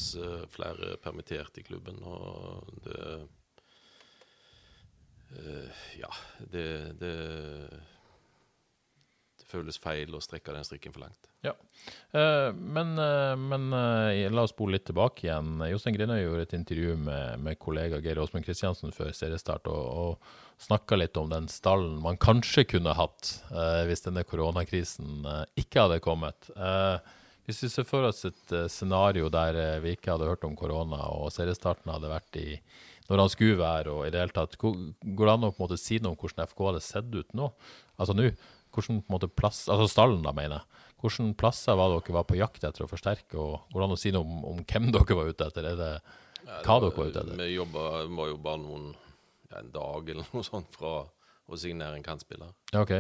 [0.53, 2.03] flere permitterte i klubben.
[2.05, 3.07] Og det
[5.99, 6.11] Ja,
[6.53, 6.67] det,
[7.01, 7.13] det
[9.41, 11.31] Det føles feil å strekke den strikken for langt.
[11.45, 11.53] Ja.
[12.17, 15.59] Eh, men eh, men eh, la oss spole litt tilbake igjen.
[15.69, 20.65] Jostein Grinøy gjorde et intervju med, med kollega Geir Åsmund Kristiansen før seriestart, og, og
[20.65, 25.85] snakka litt om den stallen man kanskje kunne hatt eh, hvis denne koronakrisen eh, ikke
[25.85, 26.49] hadde kommet.
[26.57, 26.97] Eh,
[27.45, 30.57] hvis vi ser for oss et eh, scenario der eh, vi ikke hadde hørt om
[30.57, 32.49] korona, og seriestarten hadde vært i
[33.05, 35.65] når han skulle være, og i det hele tatt, går det an å på en
[35.67, 37.51] måte si noe om hvordan FK hadde sett ut nå?
[38.01, 38.31] Altså nå,
[38.73, 40.81] hvordan på en måte plass, altså stallen da, mener jeg.
[41.05, 44.01] Hvordan plasser var dere var på jakt etter å forsterke, og går det an å
[44.01, 45.69] si noe om, om hvem dere var ute etter?
[45.69, 45.93] Er det
[46.65, 47.37] hva dere var ute etter?
[47.43, 48.91] Vi jobba, må bare noen,
[49.51, 52.57] ja, en dag eller noe sånt fra å signere en kantspiller.
[52.73, 52.97] Ja, OK.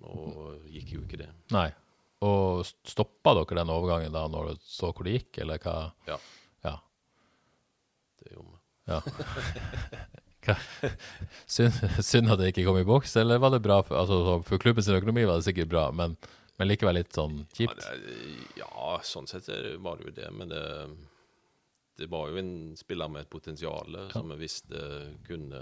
[0.00, 1.28] Nå gikk jo ikke det.
[1.54, 1.68] Nei.
[2.24, 5.76] Og stoppa dere den overgangen da når du så hvor det gikk, eller hva?
[6.08, 6.18] Ja,
[6.64, 6.74] Ja.
[8.22, 8.58] det gjorde vi.
[8.92, 9.00] ja.
[10.40, 10.54] Hva?
[11.52, 13.82] Synd, synd at det ikke kom i boks, eller var det bra?
[13.84, 16.14] For, altså, for klubben sin økonomi var det sikkert bra, men,
[16.56, 17.84] men likevel litt sånn Ja, kjipt?
[17.84, 18.14] det,
[18.62, 19.50] ja, sånn sett
[19.84, 20.62] var det jo det, men det,
[22.00, 24.80] det var jo en spiller med et potensial som vi visste
[25.28, 25.60] kunne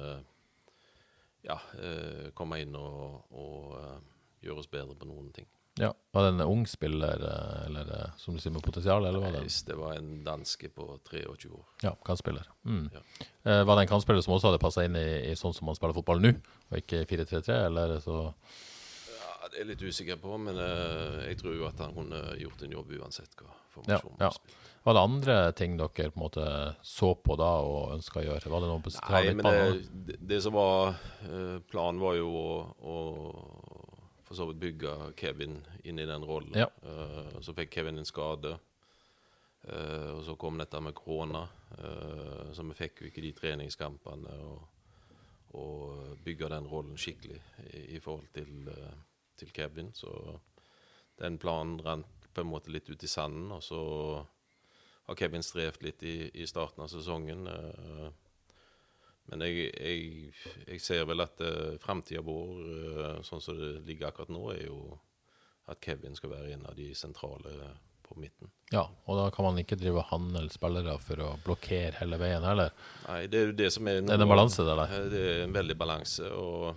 [1.42, 3.98] ja, eh, komme inn og, og eh,
[4.44, 5.48] gjøre oss bedre på noen ting.
[5.78, 5.94] Ja.
[6.10, 9.34] Var det en ung spiller, eh, eller eh, som du sier, med potensial, eller var
[9.36, 11.66] det Nei, det var en danske på 23 år.
[11.82, 12.48] Ja, kantspiller.
[12.64, 12.88] Mm.
[12.94, 13.02] Ja.
[13.42, 15.78] Eh, var det en kantspiller som også hadde passa inn i, i sånn som man
[15.78, 16.34] spiller fotball nå,
[16.70, 21.42] og ikke 4-3-3, eller så Ja, det er jeg litt usikker på, men eh, jeg
[21.44, 24.32] tror jo at han kunne gjort en jobb uansett hva ja, formasjon ja.
[24.34, 24.64] spiller.
[24.88, 26.44] Var det andre ting dere på en måte
[26.86, 28.50] så på da og ønska å gjøre?
[28.50, 30.96] Var det noe på Nei, men det, det, som var
[31.68, 32.94] Planen var jo å, å
[34.28, 36.56] for så vidt bygge Kevin inn i den rollen.
[36.60, 36.68] Ja.
[36.84, 38.58] Uh, så fikk Kevin en skade.
[39.64, 41.46] Uh, og så kom dette med korona,
[41.80, 44.36] uh, så vi fikk jo ikke de treningskampene.
[44.44, 44.66] Og,
[45.58, 47.40] og bygge den rollen skikkelig
[47.72, 48.68] i, i forhold til,
[49.40, 49.94] til Kevin.
[49.96, 50.12] Så
[51.18, 53.48] den planen rant på en måte litt ut i sanden.
[53.56, 53.80] Og så
[55.08, 57.46] har Kevin strevd litt i, i starten av sesongen.
[57.48, 58.08] eh,
[59.28, 60.32] men jeg, jeg,
[60.66, 64.64] jeg ser vel at uh, framtida vår, uh, sånn som det ligger akkurat nå, er
[64.66, 64.98] jo
[65.68, 67.52] at Kevin skal være en av de sentrale
[68.08, 68.50] på midten.
[68.72, 72.72] Ja, og da kan man ikke drive og spillere for å blokkere hele veien heller.
[73.06, 74.84] Nei, det er jo det som er Er det en balanse der?
[74.84, 76.30] Eh, Det er en veldig balanse.
[76.32, 76.74] Og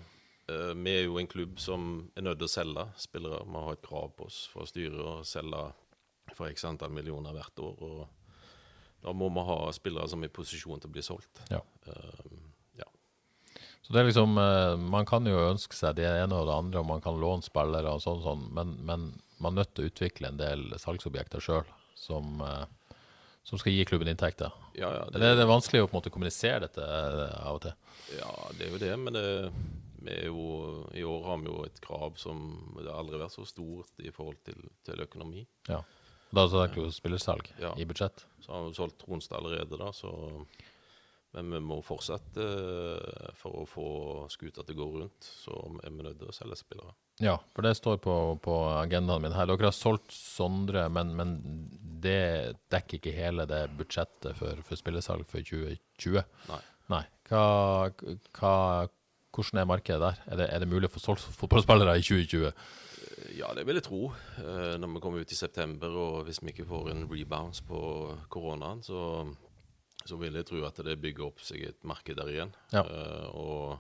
[0.52, 3.44] uh, vi er jo en klubb som er nødt til å selge spillere.
[3.48, 5.64] Vi har et krav på oss for å styre og selge
[6.36, 7.76] for x antall millioner hvert år.
[7.80, 8.08] og
[9.02, 11.42] da må vi ha spillere som er i posisjon til å bli solgt.
[11.50, 11.62] Ja.
[11.88, 12.36] Eh,
[12.82, 12.88] ja.
[13.82, 16.84] Så det er liksom, eh, Man kan jo ønske seg det ene og det andre,
[16.84, 19.10] og man kan låne spillere, og sånn, sånn, men, men
[19.42, 21.66] man er nødt til å utvikle en del salgsobjekter sjøl
[21.98, 22.98] som, eh,
[23.44, 24.54] som skal gi klubben inntekter.
[24.78, 27.64] Ja, ja, Det, det er vanskelig å på en måte kommunisere dette eh, av og
[27.66, 27.78] til.
[28.20, 29.26] Ja, det er jo det, men det,
[30.02, 30.44] vi jo,
[30.98, 32.40] i år har vi jo et krav som
[32.78, 35.46] det har aldri vært så stort i forhold til, til økonomi.
[35.70, 35.82] Ja.
[36.32, 37.74] Da så tenker du spillersalg Ja.
[37.78, 38.26] i budsjett.
[38.42, 40.46] Så har vi solgt Tronstad allerede, da, så
[41.34, 43.84] Men vi må fortsette eh, for å få
[44.34, 45.24] skuta til å gå rundt.
[45.46, 46.92] Så er vi nødt til å selge spillere.
[47.24, 49.48] Ja, for det står på, på agendaen min her.
[49.48, 51.32] Dere har solgt Sondre, men, men
[52.04, 56.20] det dekker ikke hele det budsjettet for, for spillesalg for 2020.
[56.52, 56.60] Nei.
[56.92, 57.04] Nei.
[57.32, 57.46] Hva,
[58.36, 58.54] hva,
[59.32, 60.20] hvordan er markedet der?
[60.34, 62.52] Er det, er det mulig å få solgt fotballspillere i 2020?
[63.38, 64.02] Ja, det vil jeg tro.
[64.42, 67.80] Eh, Når vi kommer ut i september, og hvis vi ikke får en rebounce på
[68.34, 69.26] koronaen, så,
[70.06, 72.54] så vil jeg tro at det bygger opp seg et marked der igjen.
[72.74, 72.84] Ja.
[72.84, 73.80] Eh, og,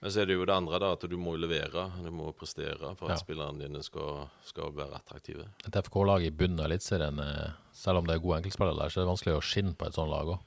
[0.00, 1.86] men så er det jo det andre, da, at du må levere.
[2.00, 3.20] Du må prestere for at Ja.
[3.20, 5.48] spillerne dine skal, skal være attraktive.
[5.68, 9.00] Et FK-lag i bunnen av Eliteserien, eh, selv om det er gode enkeltspillere der, så
[9.00, 10.40] er det vanskelig å skinne på et sånt lag òg.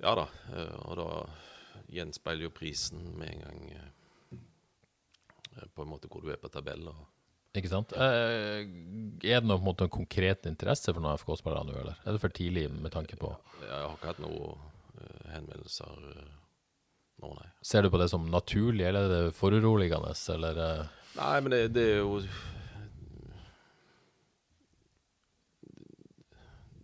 [0.00, 0.26] Ja da,
[0.88, 1.06] og da
[1.92, 3.90] gjenspeiler jo prisen med en gang
[5.74, 6.94] på en måte hvor du er på tabellen.
[7.58, 7.92] Ikke sant?
[7.98, 8.60] Eh,
[9.26, 11.96] er det noe, på en måte, en konkret interesse for noen FK-spillere nå, eller?
[12.04, 14.54] Er det for tidlig med tanke på jeg har ikke hatt noen
[15.00, 16.30] eh, henvendelser eh,
[17.20, 17.50] nå, nei.
[17.66, 21.60] Ser du på det som naturlig, eller er det foruroligende, eller eh, Nei, men det,
[21.74, 22.20] det er jo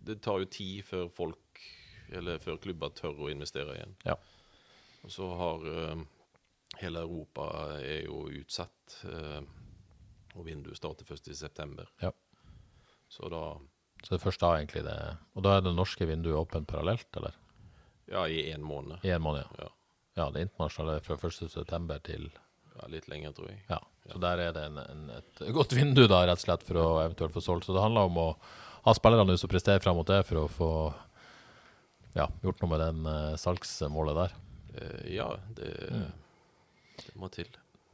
[0.07, 1.63] Det tar jo tid før folk,
[2.15, 3.95] eller før klubber, tør å investere igjen.
[4.07, 4.15] Ja.
[5.03, 6.05] Og så har eh,
[6.81, 7.47] hele Europa
[7.79, 9.41] er jo utsatt, eh,
[10.35, 11.89] og vinduet starter først i september.
[12.01, 12.11] Ja.
[13.09, 13.57] Så da
[14.03, 17.33] Så det er egentlig det Og da er det norske vinduet åpent parallelt, eller?
[18.05, 18.99] Ja, i én måned.
[19.03, 19.63] I en måned, ja.
[19.63, 19.71] Ja.
[20.17, 21.99] Ja, det internasjonale er fra 1.9.
[22.03, 22.29] til
[22.77, 23.59] ja, litt lenger, tror jeg.
[23.69, 23.79] Ja.
[24.11, 26.87] Så der er det en, en, et godt vindu, da, rett og slett, for å
[27.03, 27.67] eventuelt få solgt.
[27.67, 28.27] Så det handler om å
[28.87, 30.71] ha spillere som presterer fram mot det, for å få
[32.17, 34.37] ja, gjort noe med den uh, salgsmålet der.
[34.77, 36.07] Eh, ja, det, Mm.
[37.03, 37.49] Det må til.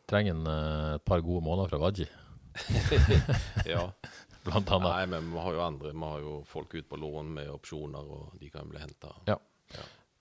[0.10, 2.08] Trenger en, eh, et par gode måneder fra Vaji.
[3.74, 3.88] Ja.
[4.44, 4.90] blant annet.
[4.90, 5.92] Nei, men vi har jo andre.
[5.96, 9.14] Vi har jo folk ute på lån med opsjoner, og de kan bli henta.
[9.30, 9.38] Ja.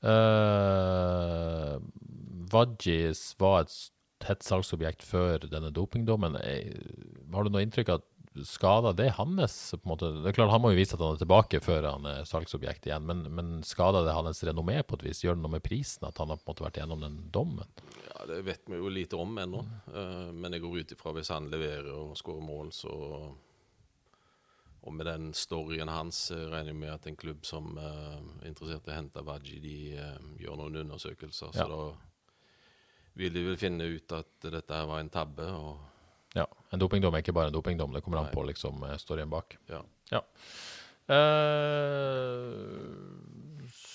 [0.03, 1.79] Uh,
[2.53, 3.75] Vajis var et
[4.27, 6.38] hett salgsobjekt før denne dopingdommen.
[6.42, 6.71] Eh,
[7.35, 8.09] Har du noe inntrykk av at
[8.49, 11.14] skader det hans på en måte, Det er klart Han må jo vise at han
[11.14, 15.07] er tilbake før han er salgsobjekt igjen, men, men skader det hans renommé på et
[15.09, 15.23] vis?
[15.25, 17.68] Gjør det noe med prisen at han har på en måte vært gjennom den dommen?
[18.09, 21.33] Ja, Det vet vi jo lite om ennå, eh, men jeg går ut ifra hvis
[21.35, 22.95] han leverer og skårer mål, så
[24.83, 28.49] Og med den storyen hans eh, regner jeg med at en klubb som uh, er
[28.49, 31.53] interessert i å hente Wadji, de uh, gjør noen undersøkelser.
[31.55, 31.62] Ja.
[31.62, 31.85] Så da
[33.14, 35.47] vil de vel finne ut at dette her var en tabbe.
[35.47, 35.92] og
[36.35, 39.31] Ja, En dopingdom er ikke bare en dopingdom, det kommer an på liksom eh, storyen
[39.33, 39.59] bak.
[39.68, 39.83] ja.
[40.12, 40.21] Ja.
[41.12, 42.49] Eh,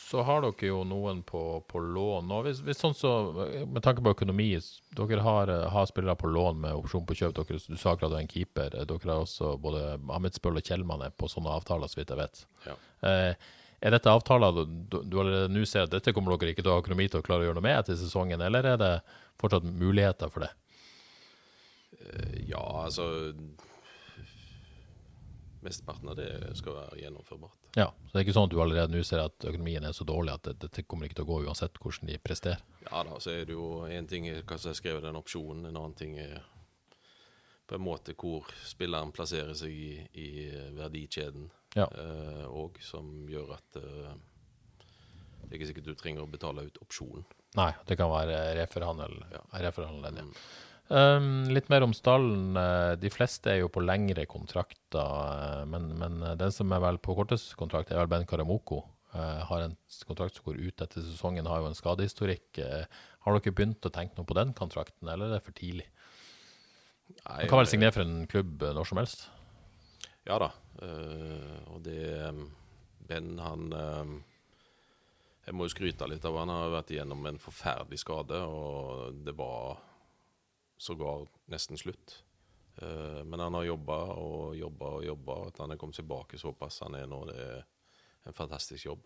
[0.08, 2.38] så har dere jo noen på, på lån nå.
[2.46, 3.10] Hvis, hvis sånn så,
[3.68, 4.54] med tanke på økonomi,
[4.96, 7.34] dere har, eh, har spillere på lån med opsjon på kjøp.
[7.36, 8.78] Dere, du sa akkurat du er en keeper.
[8.88, 9.82] Dere har også både
[10.16, 12.44] Amitsbøll og Kjellmann er på sånne avtaler, så vidt jeg vet.
[12.70, 12.78] Ja.
[13.10, 13.34] Eh,
[13.84, 16.72] er dette avtaler du, du du allerede nå ser at dette kommer dere ikke til
[16.72, 18.94] å ha økonomi til å klare å gjøre noe med etter sesongen, eller er det
[19.42, 20.54] fortsatt muligheter for det?
[22.14, 23.34] Eh, ja, altså
[25.66, 27.56] Mesteparten av det skal være gjennomførbart.
[27.76, 30.06] Ja, så det er ikke sånn at du allerede nå ser at økonomien er så
[30.08, 32.62] dårlig at det, kommer ikke til å gå uansett hvordan de presterer?
[32.86, 35.66] Ja da, så er det jo en ting hva som er skrevet i den opsjonen,
[35.66, 36.38] en annen ting er
[37.68, 40.30] på en måte hvor spilleren plasserer seg i, i
[40.78, 41.90] verdikjeden Ja.
[42.48, 44.14] òg, som gjør at eh,
[45.48, 47.26] det er ikke sikkert du trenger å betale ut opsjonen.
[47.58, 49.18] Nei, det kan være reforhandel.
[49.32, 49.44] Ja.
[49.64, 50.26] reforhandel ja.
[50.28, 50.34] Mm.
[50.88, 52.56] Um, litt mer om stallen.
[52.56, 57.02] Eh, De fleste er jo på lengre kontrakter, eh, men, men den som er vel
[57.04, 58.86] på kortest kontrakt, er vel Ben Karamoko.
[59.12, 62.60] Uh, har en kontrakt som går ut etter sesongen, har jo en skadehistorikk.
[62.60, 65.88] Uh, har dere begynt å tenke noe på den kontrakten, eller er det for tidlig?
[67.08, 69.28] Nei, Han kan vel eh, signere for en klubb eh, når som helst?
[70.28, 70.52] Ja da.
[70.78, 72.42] Uh, og det eh,
[73.08, 74.10] Ben, han eh,
[75.48, 79.34] Jeg må jo skryte litt av han har vært igjennom en forferdelig skade, og det
[79.40, 79.80] var
[80.78, 82.24] sågar nesten slutt.
[82.82, 86.84] Uh, men han har jobba og jobba og jobba, at han er kommet tilbake såpass
[86.86, 87.64] han er nå, det er
[88.30, 89.06] en fantastisk jobb.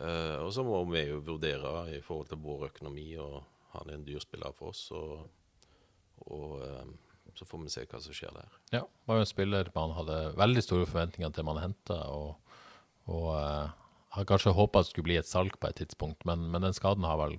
[0.00, 3.42] Uh, og så må vi jo vurdere i forhold til vår økonomi, og
[3.74, 4.86] han er en dyr spiller for oss.
[4.94, 5.26] og,
[6.30, 6.88] og eh,
[7.38, 8.56] så får vi se hva som skjer der.
[8.74, 12.56] Ja, var jo en spiller man hadde veldig store forventninger til man henta, og,
[13.06, 13.70] og uh,
[14.16, 17.06] har kanskje håpa det skulle bli et salg på et tidspunkt, men, men den skaden
[17.06, 17.38] har vel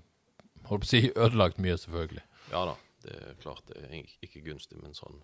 [0.69, 2.23] holdt på å si, ødelagt mye, selvfølgelig.
[2.51, 5.19] Ja da, det er klart det er ikke gunstig med en sånn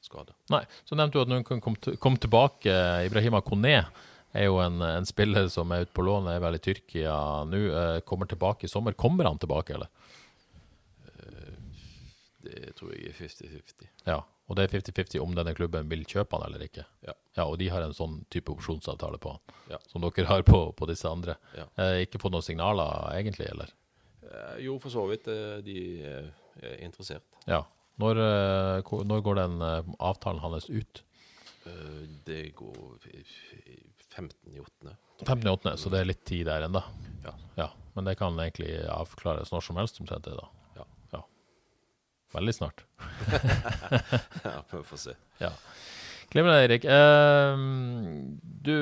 [0.00, 0.32] skade.
[0.50, 2.72] Nei, så nevnte du at når han kom, kom tilbake,
[3.06, 3.74] Ibrahima Kone
[4.32, 7.14] er jo en, en spiller som er ute på lån, er vel i Tyrkia
[7.50, 8.94] nå, eh, kommer tilbake i sommer.
[8.96, 9.90] Kommer han tilbake, eller?
[12.40, 13.88] Det tror jeg er 50-50.
[14.08, 16.86] Ja, og det er 50-50 om denne klubben vil kjøpe han eller ikke.
[17.04, 17.12] Ja.
[17.36, 19.42] Ja, og de har en sånn type opsjonsavtale på han,
[19.74, 19.78] Ja.
[19.90, 21.36] som dere har på, på disse andre.
[21.58, 21.66] Ja.
[21.76, 23.68] Eh, ikke fått noen signaler egentlig, eller?
[24.24, 25.28] Eh, jo, for så vidt.
[25.28, 25.76] eh, De
[26.84, 27.22] interessert.
[27.46, 27.62] Ja.
[28.00, 31.02] Når, eh, når går den eh, avtalen hans ut?
[31.66, 33.24] Eh, Det går i-
[33.70, 33.78] i
[34.10, 34.96] 15.8.
[35.24, 36.82] 15.8., så det er litt tid der ennå.
[37.24, 37.34] Ja.
[37.56, 40.48] Ja, men det kan egentlig avklares når som helst, omtrent det, da.
[40.76, 40.84] Ja.
[41.12, 41.22] ja.
[42.32, 42.84] Veldig snart.
[44.44, 45.14] ja, vi får se.
[45.40, 45.50] Ja.
[46.30, 46.84] Glimrende, Eirik.
[46.84, 47.56] Eh,
[48.62, 48.74] du,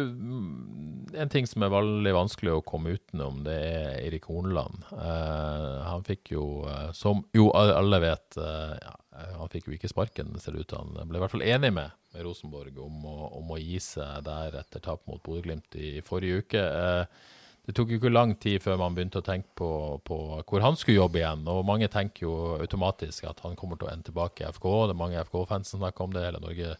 [1.16, 4.84] en ting som er veldig vanskelig å komme utenom, det er Eirik Hornland.
[4.92, 8.94] Eh, han fikk jo, eh, som jo alle vet, ja,
[9.38, 10.92] han fikk jo ikke sparken, ser det ut til.
[11.00, 14.28] Han ble i hvert fall enig med, med Rosenborg om å, om å gi seg
[14.28, 16.62] der etter tap mot Bodø-Glimt i forrige uke.
[16.62, 17.34] Eh,
[17.68, 19.70] det tok jo ikke lang tid før man begynte å tenke på,
[20.04, 20.16] på
[20.48, 21.48] hvor han skulle jobbe igjen.
[21.52, 24.68] Og mange tenker jo automatisk at han kommer til å ende tilbake i FK.
[24.88, 26.22] Det er mange FK-fans som snakker om det.
[26.24, 26.76] Hele Norge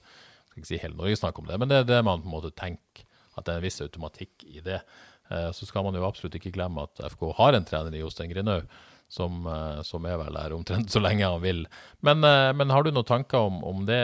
[0.59, 2.37] skal ikke si hele Norge snakker om det, men det er det man på en
[2.37, 3.07] måte tenker.
[3.39, 4.83] At det er en viss automatikk i det.
[5.31, 8.33] Eh, så skal man jo absolutt ikke glemme at FK har en trener i Jostein
[8.33, 8.69] Grinaud.
[9.09, 11.63] Som, eh, som er vel der omtrent så lenge han vil.
[12.05, 14.03] Men, eh, men har du noen tanker om, om det?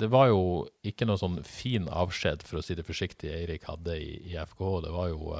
[0.00, 3.98] Det var jo ikke noe sånn fin avskjed, for å si det forsiktig, Eirik hadde
[4.00, 4.80] i, i FK.
[4.86, 5.34] Det var jo,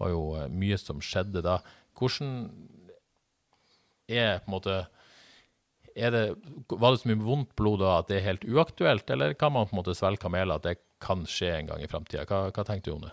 [0.00, 1.58] var jo mye som skjedde da.
[1.98, 2.48] Hvordan
[4.08, 4.78] er på en måte
[5.94, 6.22] det,
[6.68, 9.68] Var det så mye vondt blod da at det er helt uaktuelt, eller kan man
[9.68, 12.24] på en måte svelge kameler at det kan skje en gang i framtida?
[12.28, 13.12] Hva, hva tenker du om det?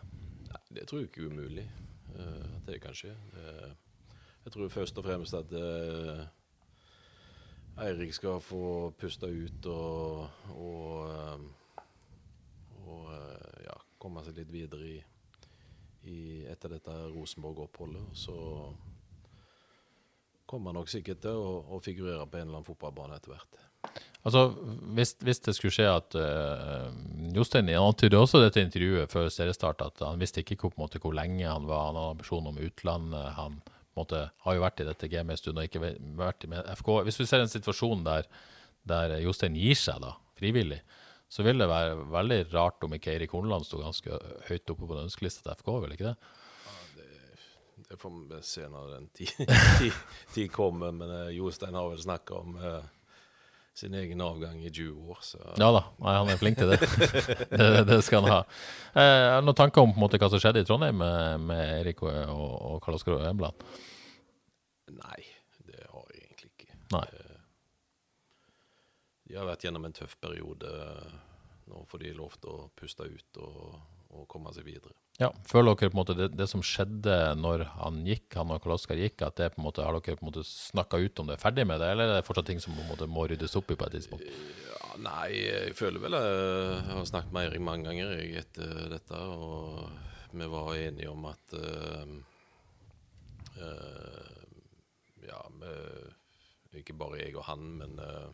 [0.70, 1.70] Det tror jeg ikke er umulig.
[2.20, 3.16] uh, at det kan skje.
[3.34, 3.72] Uh,
[4.46, 6.28] jeg tror først og fremst at uh,
[7.80, 11.84] Eirik skal få puste ut og, og, eh,
[12.84, 13.06] og
[13.64, 14.98] ja, komme seg litt videre i,
[16.12, 16.18] i
[16.52, 18.10] etter dette Rosenborg-oppholdet.
[18.20, 18.36] Så
[20.50, 23.66] kommer nok sikkert til å, å figurere på en eller annen fotballbane etter hvert.
[24.28, 24.50] Altså,
[24.98, 26.90] hvis, hvis det skulle skje at uh,
[27.36, 31.46] Jostein antydet også dette intervjuet før seriestart at han visste ikke hvor, måte, hvor lenge
[31.48, 33.30] han var, han hadde ambisjon om utlandet.
[33.38, 33.62] Han
[34.00, 35.84] måte, har jo vært i dette gamet en stund og ikke
[36.20, 36.92] vært med FK.
[37.08, 38.28] Hvis vi ser en situasjon der,
[38.90, 40.82] der Jostein gir seg da, frivillig,
[41.30, 44.96] så vil det være veldig rart om ikke Eirik Horneland sto ganske høyt oppe på
[44.96, 46.36] den ønskelista til FK, vil ikke det?
[47.90, 49.32] Det får vi se når den tid,
[49.80, 49.94] tid,
[50.34, 52.84] tid kommer, men uh, Jostein har vel snakka om uh,
[53.74, 55.18] sin egen avgang i 20 år.
[55.26, 55.40] Så.
[55.58, 56.78] Ja da, Nei, han er flink til det.
[57.60, 58.40] det, det skal han ha.
[58.94, 62.04] Eh, noen tanker om på en måte, hva som skjedde i Trondheim med, med Erik
[62.06, 63.66] og, og, Karl Oskar Embland?
[64.94, 65.22] Nei,
[65.66, 66.80] det har jeg egentlig ikke.
[66.94, 67.06] Nei.
[69.30, 70.76] De har vært gjennom en tøff periode.
[71.70, 74.96] Nå får de lov til å puste ut og, og komme seg videre.
[75.20, 78.62] Ja, Føler dere på en måte det, det, som skjedde når han gikk, han og
[78.64, 81.22] Karl Oskar gikk, at det på en måte, har dere på en måte snakka ut
[81.22, 83.28] om det, ferdig med det, eller er det fortsatt ting som på en måte må
[83.30, 84.26] ryddes opp i på et tidspunkt?
[84.70, 89.20] Ja, nei, jeg føler vel jeg har snakket med Eirik mange ganger jeg, etter dette,
[89.20, 89.90] og
[90.32, 92.18] vi var enige om at uh,
[93.60, 94.36] uh,
[95.30, 95.74] Ja, vi,
[96.80, 98.30] ikke bare jeg og han, men uh,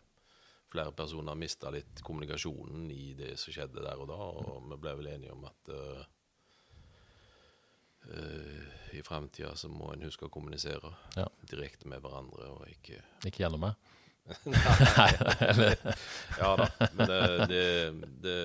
[0.76, 4.96] flere personer mista litt kommunikasjonen i det som skjedde der og da, og vi ble
[5.00, 6.04] vel enige om at uh,
[8.96, 11.26] i framtida så må en huske å kommunisere ja.
[11.48, 13.80] direkte med hverandre, og ikke Ikke gjennom meg?
[14.50, 15.12] Nei.
[16.42, 16.68] ja da.
[16.98, 17.66] Men det, det,
[18.26, 18.38] det,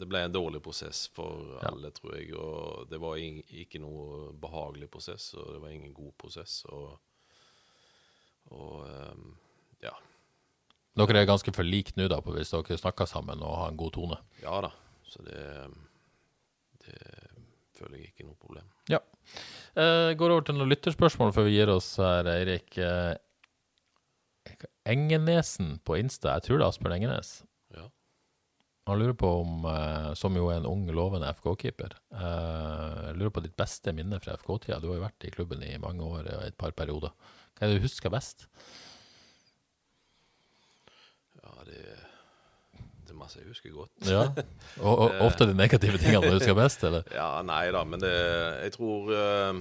[0.00, 1.68] det, ble en dårlig prosess for ja.
[1.68, 2.30] alle, tror jeg.
[2.40, 6.62] Og det var in, ikke noe behagelig prosess, og det var ingen god prosess.
[6.72, 6.96] Og,
[8.56, 9.34] og um,
[9.84, 9.92] ja.
[10.94, 13.96] Dere er ganske for like nå, da, hvis dere snakker sammen og har en god
[13.96, 14.18] tone?
[14.44, 14.70] Ja da.
[15.10, 15.40] Så det,
[16.84, 16.98] det
[17.74, 18.66] føler jeg ikke noe problem.
[18.90, 19.00] Ja.
[19.74, 22.78] Uh, går over til noen lytterspørsmål før vi gir oss her, Eirik.
[22.78, 23.14] Uh,
[24.86, 27.34] Engenesen på Insta, jeg tror det er Asbjørn Engenes.
[27.74, 27.88] Ja.
[28.90, 33.42] Han lurer på om, uh, som jo er en ung, lovende FK-keeper, uh, lurer på
[33.46, 34.78] ditt beste minne fra FK-tida.
[34.78, 37.14] Du har jo vært i klubben i mange år og et par perioder.
[37.54, 38.46] Hva er det du husker best?
[41.74, 41.86] Det
[43.14, 43.92] det masse jeg husker godt.
[44.08, 44.24] Ja,
[44.80, 47.06] og, og Ofte de negative tingene du husker best, eller?
[47.20, 48.14] Ja, nei da, men det,
[48.64, 49.60] jeg tror uh,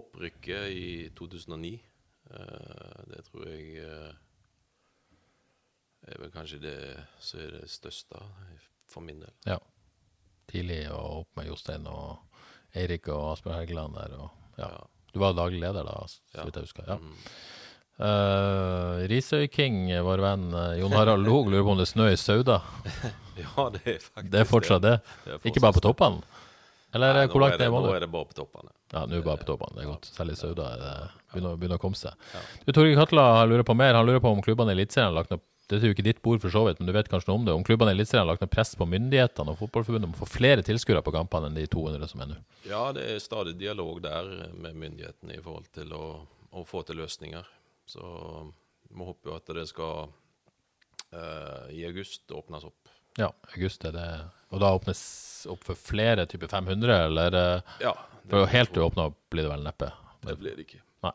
[0.00, 4.10] opprykket i 2009 uh, Det tror jeg uh,
[6.10, 6.78] er vel kanskje det
[7.20, 8.24] som er det største
[8.90, 9.34] for min del.
[9.46, 9.60] Ja.
[10.50, 12.18] Tidlig og opp med Jostein og
[12.74, 14.16] Eirik og Asbjørn Helgeland der.
[14.18, 14.72] Og, ja.
[14.72, 14.82] ja.
[15.14, 16.88] Du var daglig leder da, så vidt jeg husker.
[16.88, 16.98] ja.
[16.98, 17.14] Mm.
[18.00, 22.16] Uh, Risøy-king, vår venn uh, Jon Harald Log, lurer på om det er snø i
[22.16, 22.60] Sauda?
[23.42, 24.40] ja, det er faktisk det.
[24.40, 24.94] Er fortsatt det?
[25.02, 26.40] det er fortsatt ikke bare på toppene?
[26.96, 28.72] Eller Nei, hvor langt er det, Nå er det bare på toppene.
[28.90, 29.76] Ja, nå er det bare på toppene.
[29.76, 30.08] Det er godt.
[30.10, 30.94] Selv i Sauda er det
[31.34, 32.16] begynner, begynner å komme seg.
[32.32, 32.40] Ja.
[32.64, 33.94] Du, Torgeir Katla lurer på mer.
[33.94, 36.18] Han lurer på om klubbene i Eliteserien har lagt noe dette er jo ikke ditt
[36.18, 37.52] bord, for så vidt, men du vet kanskje noe om det.
[37.54, 40.26] Om klubbene i Eliteserien har lagt noe press på myndighetene og fotballforbundet om å få
[40.26, 42.38] flere tilskuere på kampene enn de 200 som er nå?
[42.66, 46.04] Ja, det er stadig dialog der med myndighetene i forhold til å,
[46.50, 47.46] å få til løsninger.
[47.90, 48.04] Så
[48.90, 52.92] vi håper jo at det skal uh, i august åpnes opp.
[53.18, 54.06] Ja, august er det
[54.54, 55.00] Og da åpnes
[55.50, 57.36] opp for flere typer 500, eller?
[57.82, 57.96] Ja.
[58.30, 59.90] For helt åpne blir det vel neppe?
[60.22, 60.82] Det blir det ikke.
[61.06, 61.14] Nei.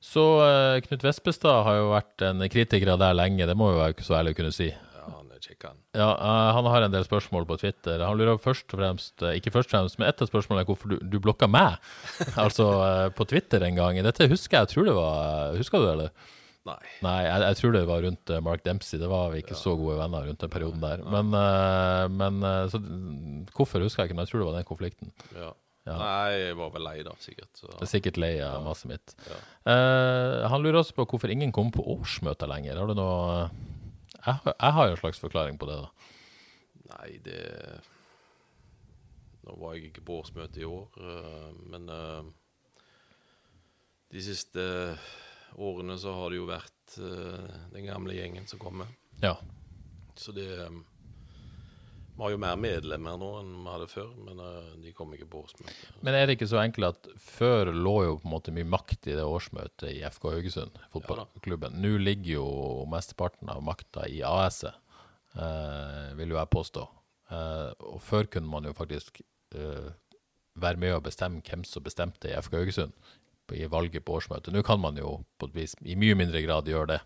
[0.00, 3.80] Så uh, Knut Vespestad har jo vært en kritiker av deg lenge, det må vi
[3.80, 4.70] være så ærlig å kunne si.
[5.00, 5.78] Ja, han er han.
[5.96, 8.02] Ja, uh, han har en del spørsmål på Twitter.
[8.04, 10.68] Han lurer først og fremst, uh, ikke først og fremst, men ett av spørsmålene er
[10.68, 11.80] hvorfor du, du blokka meg,
[12.44, 12.68] altså
[13.16, 14.02] på Twitter en gang.
[14.04, 16.28] Dette husker jeg, jeg tror det var Husker du det, eller?
[16.68, 16.76] Nei.
[17.00, 19.00] Nei jeg, jeg, tror det var rundt Mark Dempsey.
[19.00, 19.62] Det var vi ikke ja.
[19.62, 21.02] så gode venner rundt den perioden der.
[21.16, 21.32] Men,
[22.20, 22.82] men så,
[23.56, 25.14] hvorfor husker jeg ikke, men jeg tror det var den konflikten.
[25.32, 25.54] Ja.
[25.88, 25.96] Ja.
[25.96, 27.50] Nei, jeg var vel lei, da, sikkert.
[27.56, 27.70] Så.
[27.72, 28.62] Det er sikkert lei av ja.
[28.66, 29.14] maset mitt.
[29.26, 29.38] Ja.
[29.64, 32.80] Uh, han lurer også på hvorfor ingen kommer på årsmøter lenger.
[32.80, 33.46] Har du noe
[34.26, 36.10] jeg, jeg har jo en slags forklaring på det, da.
[36.90, 37.40] Nei, det
[39.40, 40.98] Nå var jeg ikke på årsmøte i år,
[41.72, 41.86] men
[44.12, 44.62] de siste
[45.56, 48.90] årene så har det jo vært uh, den gamle gjengen som kommer.
[49.22, 49.36] Ja.
[50.18, 50.50] Så det
[52.20, 55.28] Vi har jo mer medlemmer nå enn vi hadde før, men uh, de kom ikke
[55.32, 55.78] på årsmøtet.
[56.04, 59.08] Men er det ikke så enkelt at før lå jo på en måte mye makt
[59.08, 61.78] i det årsmøtet i FK Haugesund, fotballklubben.
[61.78, 62.50] Ja, Nå ligger jo
[62.92, 64.76] mesteparten av makta i AS-et,
[65.40, 66.86] uh, vil jo jeg påstå.
[67.30, 69.22] og før kunne man jo faktisk
[70.60, 72.92] være med og bestemme hvem som bestemte i FK Haugesund
[73.54, 74.52] i valget på årsmøtet.
[74.52, 77.00] Nå kan man jo på et vis i mye mindre grad gjøre det.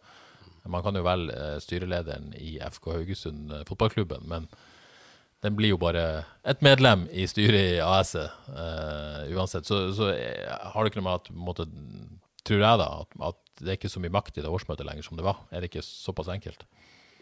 [0.69, 4.49] Man kan jo velge eh, styrelederen i FK Haugesund eh, fotballklubben, men
[5.45, 9.69] den blir jo bare et medlem i styret i AS-et uh, uansett.
[9.69, 11.67] Så, så eh, har det ikke noe med at på måte,
[12.49, 15.05] tror jeg da, at, at det er ikke så mye makt i det årsmøtet lenger
[15.05, 15.43] som det var.
[15.53, 16.65] Er det ikke såpass enkelt?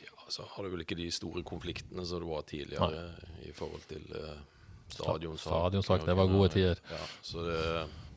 [0.04, 3.02] Ja, Så har du vel ikke de store konfliktene som det var tidligere
[3.42, 4.38] i forhold til uh,
[4.86, 5.48] stadionsak.
[5.48, 6.82] Stadionsak, det var gode tider.
[6.94, 7.58] Ja, så det,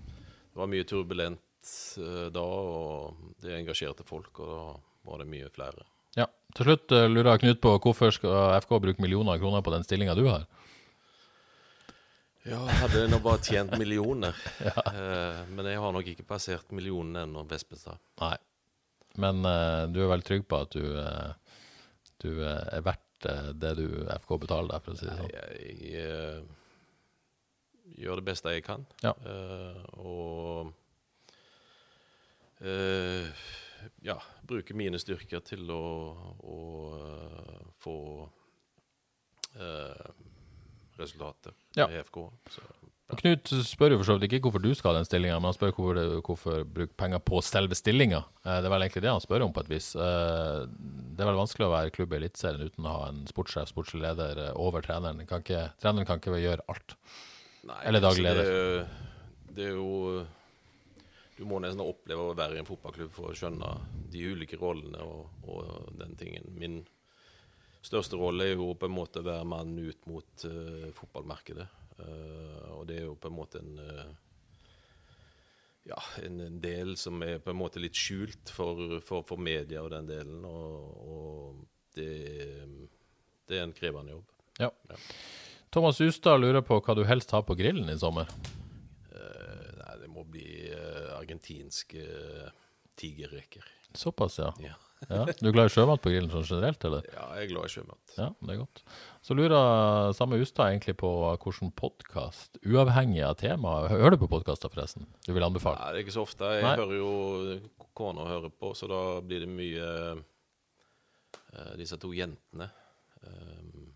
[0.05, 4.63] det var mye turbulent uh, da, og det engasjerte folk, og da
[5.09, 5.89] var det mye flere.
[6.55, 6.61] Ja.
[6.61, 9.83] Til slutt eh, lurer Knut på hvorfor skal FK bruke millioner av kroner på den
[9.83, 10.45] stillinga du har?
[12.45, 14.35] Ja, jeg hadde nå bare tjent millioner.
[14.63, 17.99] Eh, men jeg har nok ikke passert millionen ennå, Vespestad.
[18.21, 18.37] Nei.
[19.19, 21.31] Men uh, du er vel trygg på at du, uh,
[22.19, 23.01] du er verdt
[23.55, 25.29] det du FK betaler deg, for å si det sånn?
[25.33, 26.39] Jeg eh,
[28.03, 28.83] gjør det beste jeg kan.
[29.01, 29.13] Ja.
[29.23, 30.73] Uh, og
[34.05, 34.17] ja,
[34.47, 35.83] bruke mine styrker til å,
[36.41, 36.59] å
[36.99, 37.97] eh, få
[39.59, 40.09] eh,
[40.99, 41.87] resultater Ja.
[41.91, 42.17] i FK.
[42.49, 42.61] Så,
[43.13, 45.51] Og Knut spør jo for så vidt ikke hvorfor du skal ha den stillinga, men
[45.51, 48.23] han spør hvorfor, det, hvorfor bruke penger på selve stillinga.
[48.45, 49.91] Eh, det er vel egentlig det han spør om, på et vis.
[49.95, 50.61] Eh,
[51.15, 54.01] det er vel vanskelig å være klubb i Eliteserien uten å ha en sportssjef, sportslig
[54.07, 55.21] leder over treneren.
[55.29, 56.97] Kan ikke, treneren kan ikke gjøre alt.
[57.65, 58.81] Nei, Eller daglig altså, leder.
[58.81, 60.25] Det, det er jo
[61.35, 63.71] Du må nesten oppleve å være i en fotballklubb for å skjønne
[64.11, 66.47] de ulike rollene og, og den tingen.
[66.55, 66.77] Min
[67.85, 71.67] største rolle er jo på en måte å være mann ut mot uh, fotballmarkedet.
[71.99, 74.13] Uh, og det er jo på en måte en uh,
[75.85, 79.83] ja, en, en del som er på en måte litt skjult for, for, for media
[79.85, 80.41] og den delen.
[80.49, 81.65] Og, og
[81.95, 82.09] det,
[83.45, 84.31] det er en krevende jobb.
[84.59, 84.71] Ja.
[85.69, 88.31] Thomas Ustad lurer på hva du helst har på grillen i sommer.
[89.11, 92.51] Eh, nei, det må bli eh, argentinske
[92.95, 93.63] tigerreker.
[93.93, 94.53] Såpass, ja.
[94.59, 94.75] Ja.
[95.09, 95.25] ja.
[95.39, 97.03] Du er glad i sjømat på grillen sånn generelt, eller?
[97.11, 98.13] ja, jeg er glad i sjømat.
[98.17, 98.83] Ja, det er godt.
[99.21, 104.71] Så lurer samme Ustad egentlig på hvilken podkast, uavhengig av tema Hører du på podkaster,
[104.71, 105.07] forresten?
[105.27, 105.79] Du vil anbefale?
[105.81, 106.53] Nei, det er ikke så ofte.
[106.55, 106.77] Jeg Nei.
[106.79, 112.71] hører jo kona hører på, så da blir det mye uh, disse to jentene.
[113.25, 113.91] Um,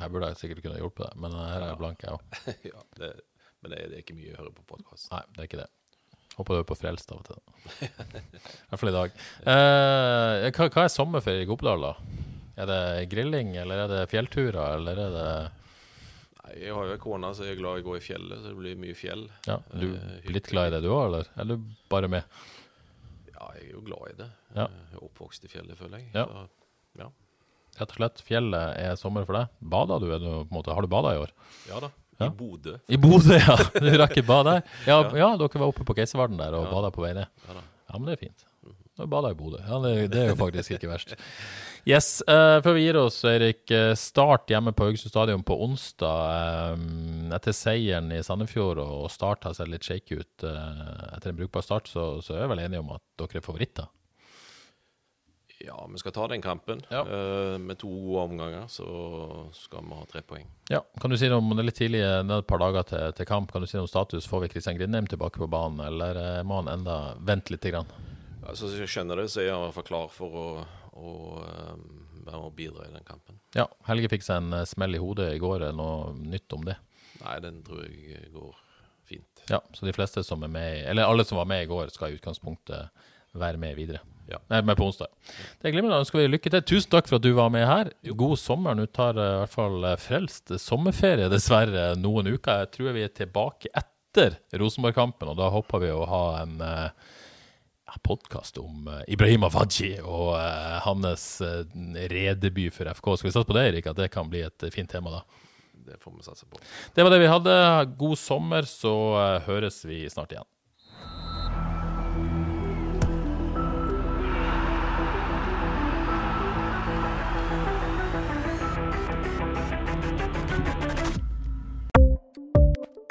[0.00, 2.38] Her burde jeg sikkert kunne hjulpet deg, men her er jeg blank, jeg òg.
[2.70, 3.10] ja, det,
[3.62, 5.10] men det, det er ikke mye å høre på podkast.
[5.12, 5.68] Nei, det er ikke det.
[6.38, 7.40] Håper du er på Frelst av og til.
[7.84, 9.16] I hvert fall i dag.
[9.52, 11.94] Eh, hva, hva er sommerferie i Gopedal, da?
[12.60, 12.80] Er det
[13.12, 15.26] grilling, eller er det fjellturer, eller er det
[16.40, 18.50] Nei, jeg har jo ei kone som er glad i å gå i fjellet, så
[18.52, 19.26] det blir mye fjell.
[19.48, 21.28] Ja, du Eh, er litt glad i det du òg, eller?
[21.42, 22.40] Eller er bare med?
[23.34, 24.30] Ja, jeg er jo glad i det.
[24.56, 24.66] Ja.
[24.70, 26.08] Jeg er oppvokst i fjellet, føler jeg.
[26.16, 26.24] Ja.
[26.26, 26.46] Så,
[27.02, 27.10] ja.
[27.80, 29.52] Rett og slett, fjellet er sommer for deg.
[29.72, 30.08] Bada du?
[30.12, 31.32] Er du på en måte, har du bada i år?
[31.68, 31.90] ja da.
[32.20, 32.26] Ja.
[32.28, 32.76] I Bodø.
[32.88, 33.56] I Bodø, ja!
[33.80, 34.62] Du rakk et bad der?
[34.86, 35.32] Ja, ja.
[35.40, 36.70] Dere var oppe på Keiservarden der og Ja.
[36.74, 37.26] bada på vei ned.
[37.48, 38.44] Ja men det er fint.
[39.00, 39.56] Da bada i Bodø.
[39.64, 41.16] Ja, det, det er jo faktisk ikke verst.
[41.88, 43.62] Yes, uh, Før vi gir oss, Eirik.
[43.72, 46.74] eh, Start hjemme på Haugesund stadion på onsdag.
[46.76, 51.38] Um, etter seieren i Sandefjord og Start har sett litt shake ut uh, etter en
[51.40, 53.88] brukbar start, så, så er jeg vel enige om at dere er favoritter?
[55.60, 56.80] Ja, vi skal ta den kampen.
[56.88, 57.02] Ja.
[57.04, 58.86] Eh, med to gode omganger så
[59.52, 60.46] skal vi ha tre poeng.
[60.72, 62.86] Ja, Kan du si noe om det er litt tidlig, det er et par dager
[62.88, 64.28] til, til kamp, kan du si noe om status?
[64.30, 67.68] Får vi Kristian Grindheim tilbake på banen, eller eh, må han enda vente litt?
[67.68, 67.90] Grann?
[68.46, 70.46] Altså, så jeg skjønner det, så er jeg i hvert fall klar for å,
[70.96, 71.12] å
[71.44, 71.74] eh,
[72.24, 73.36] være med og bidra i den kampen.
[73.56, 75.66] Ja, Helge fikk seg en eh, smell i hodet i går.
[75.68, 76.78] Er Noe nytt om det?
[77.20, 78.56] Nei, den tror jeg går
[79.10, 79.44] fint.
[79.52, 82.14] Ja, så de fleste som er med, eller alle som var med i går, skal
[82.14, 83.04] i utgangspunktet
[83.36, 84.00] være med videre.
[84.30, 84.38] Ja.
[84.46, 85.10] Nei, med på onsdag.
[85.58, 86.00] Det er glimrende.
[86.04, 86.62] Ønsker vi lykke til.
[86.70, 87.90] Tusen takk for at du var med her.
[88.14, 88.76] God sommer.
[88.78, 92.62] Nå tar eh, i hvert fall eh, Frelst sommerferie, dessverre, noen uker.
[92.62, 97.10] Jeg tror vi er tilbake etter Rosenborg-kampen, og da håper vi å ha en eh,
[98.06, 100.36] podkast om Ibrahima Ibrahim Afaji og
[100.84, 103.08] hans redeby redebut for FK.
[103.18, 103.88] Skal vi satse på det, Erik?
[103.90, 105.24] At det kan bli et fint tema da?
[105.90, 106.60] Det får vi satse på.
[106.94, 107.56] Det var det vi hadde.
[107.98, 108.94] God sommer, så
[109.48, 110.46] høres vi snart igjen.